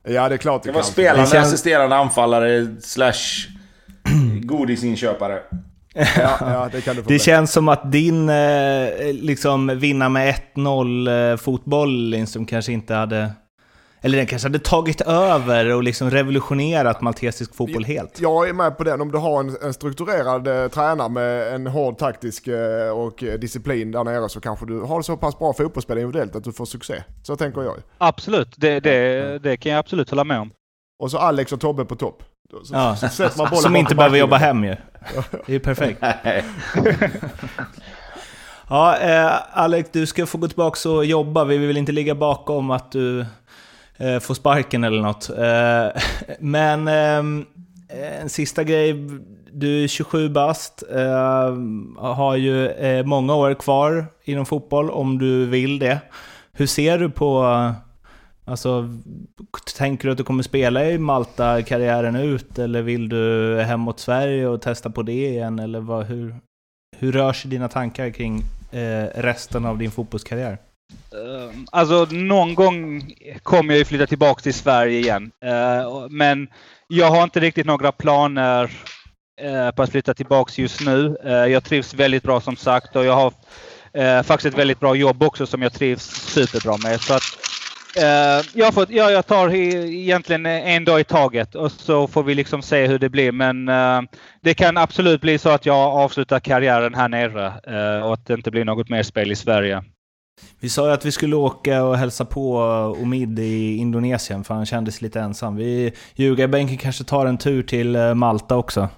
[0.10, 0.92] Ja det är klart du Jag var kan.
[0.92, 3.48] spelande Det känns- assisterande anfallare slash
[4.42, 5.40] godisinköpare.
[5.96, 7.20] Ja, ja det kan du få Det bli.
[7.20, 13.32] känns som att din eh, liksom vinna med 1-0 eh, fotboll Lindström kanske inte hade...
[14.02, 18.20] Eller den kanske hade tagit över och liksom revolutionerat maltesisk fotboll helt.
[18.22, 19.02] Jag är med på den.
[19.02, 23.40] Om du har en, en strukturerad eh, tränare med en hård taktisk eh, och eh,
[23.40, 26.66] disciplin där nere så kanske du har så pass bra fotbollsspel individuellt att du får
[26.66, 27.04] succé.
[27.24, 27.76] Så tänker jag.
[27.98, 30.52] Absolut, det, det, det kan jag absolut hålla med om.
[31.04, 32.24] Och så Alex och Tobbe på topp.
[32.64, 32.96] Så, Ja.
[32.96, 34.76] så Som inte behöver jobba hem ju.
[35.32, 36.04] Det är ju perfekt.
[38.70, 41.44] Ja, eh, Alex, du ska få gå tillbaka och jobba.
[41.44, 43.26] Vi vill inte ligga bakom att du
[43.98, 45.30] eh, får sparken eller något.
[45.30, 46.02] Eh,
[46.40, 47.46] men ehm,
[47.90, 49.08] eh, en sista grej.
[49.52, 51.56] Du är 27 bast, eh,
[51.98, 56.00] har ju eh, många år kvar inom fotboll om du vill det.
[56.52, 57.44] Hur ser du på...
[58.46, 58.90] Alltså,
[59.78, 64.00] tänker du att du kommer spela i Malta karriären ut eller vill du hem mot
[64.00, 65.60] Sverige och testa på det igen?
[65.60, 66.36] Eller vad, hur,
[66.98, 68.42] hur rör sig dina tankar kring
[68.72, 70.58] eh, resten av din fotbollskarriär?
[71.14, 73.04] Ehm, alltså någon gång
[73.44, 75.32] kommer jag ju flytta tillbaka till Sverige igen.
[75.46, 76.48] Ehm, men
[76.88, 78.72] jag har inte riktigt några planer
[79.42, 81.18] eh, på att flytta tillbaka just nu.
[81.24, 83.34] Ehm, jag trivs väldigt bra som sagt och jag har
[83.94, 87.02] eh, faktiskt ett väldigt bra jobb också som jag trivs superbra med.
[87.02, 87.24] Så att,
[88.54, 92.62] jag, får, ja, jag tar egentligen en dag i taget och så får vi liksom
[92.62, 93.32] se hur det blir.
[93.32, 93.66] Men
[94.42, 98.34] det kan absolut bli så att jag avslutar karriären här nere eh, och att det
[98.34, 99.84] inte blir något mer spel i Sverige.
[100.60, 102.58] Vi sa ju att vi skulle åka och hälsa på
[103.02, 105.56] Omid i Indonesien för han kändes lite ensam.
[105.56, 108.90] Vi ljugarbänken kanske tar en tur till eh, Malta också.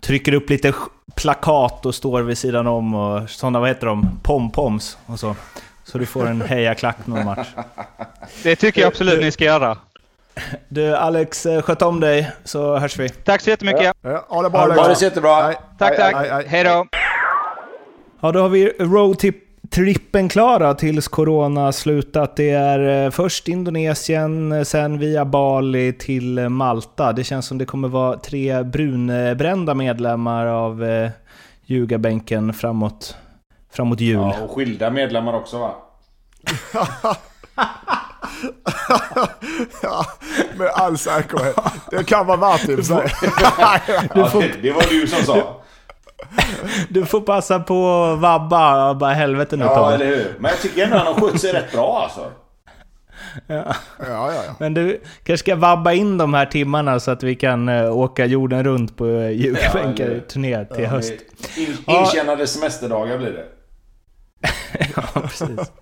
[0.00, 0.72] Trycker upp lite
[1.14, 4.18] plakat och står vid sidan om och sådana, vad heter de?
[4.22, 5.36] Pompoms och så.
[5.84, 7.48] Så du får en hejaklack någon match.
[8.42, 9.76] Det tycker jag absolut ni ska göra.
[10.68, 13.08] Du Alex, eh, sköt om dig så hörs vi.
[13.08, 13.96] Tack så jättemycket.
[14.02, 15.02] Ja, ha det bra Ha det Leksand.
[15.02, 15.46] jättebra.
[15.46, 15.56] Nej.
[15.78, 16.46] Tack, tack.
[16.46, 16.86] Hej, då.
[18.20, 18.72] Ja, då har vi
[19.72, 22.36] roadtrippen klara tills corona slutat.
[22.36, 27.12] Det är eh, först Indonesien, eh, sen via Bali till eh, Malta.
[27.12, 31.10] Det känns som det kommer vara tre brunbrända medlemmar av eh,
[31.66, 33.16] ljugarbänken framåt,
[33.72, 34.18] framåt jul.
[34.18, 35.74] Ja, och skilda medlemmar också va?
[39.82, 40.04] ja,
[40.56, 41.56] med all säkerhet.
[41.90, 42.96] Det kan vara värt i sig.
[44.14, 45.61] Det, det var du som sa.
[46.88, 50.34] Du får passa på att vabba och bara helvete nu Ja, eller hur?
[50.38, 52.30] Men jag tycker ändå han har skött sig rätt bra alltså.
[53.46, 53.54] Ja.
[53.98, 54.54] Ja, ja, ja.
[54.60, 58.26] Men du kanske ska vabba in de här timmarna så att vi kan eh, åka
[58.26, 61.12] jorden runt på Ja, ljugarbänkar eller- turné till höst.
[61.56, 62.00] In, Ja.
[62.00, 63.44] intjänade semesterdagar blir det.
[64.96, 65.72] Ja, precis.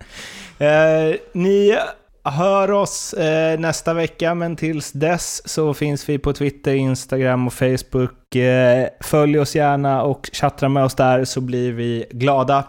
[0.59, 1.77] Eh, ni
[2.23, 7.53] hör oss eh, nästa vecka, men tills dess så finns vi på Twitter, Instagram och
[7.53, 8.11] Facebook.
[8.35, 12.63] Eh, följ oss gärna och chattra med oss där så blir vi glada.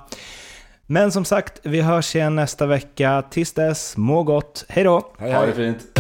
[0.87, 3.25] Men som sagt, vi hörs igen nästa vecka.
[3.31, 4.65] Tills dess, må gott.
[4.69, 5.13] Hej då!
[5.19, 5.92] Hej, Ha det fint.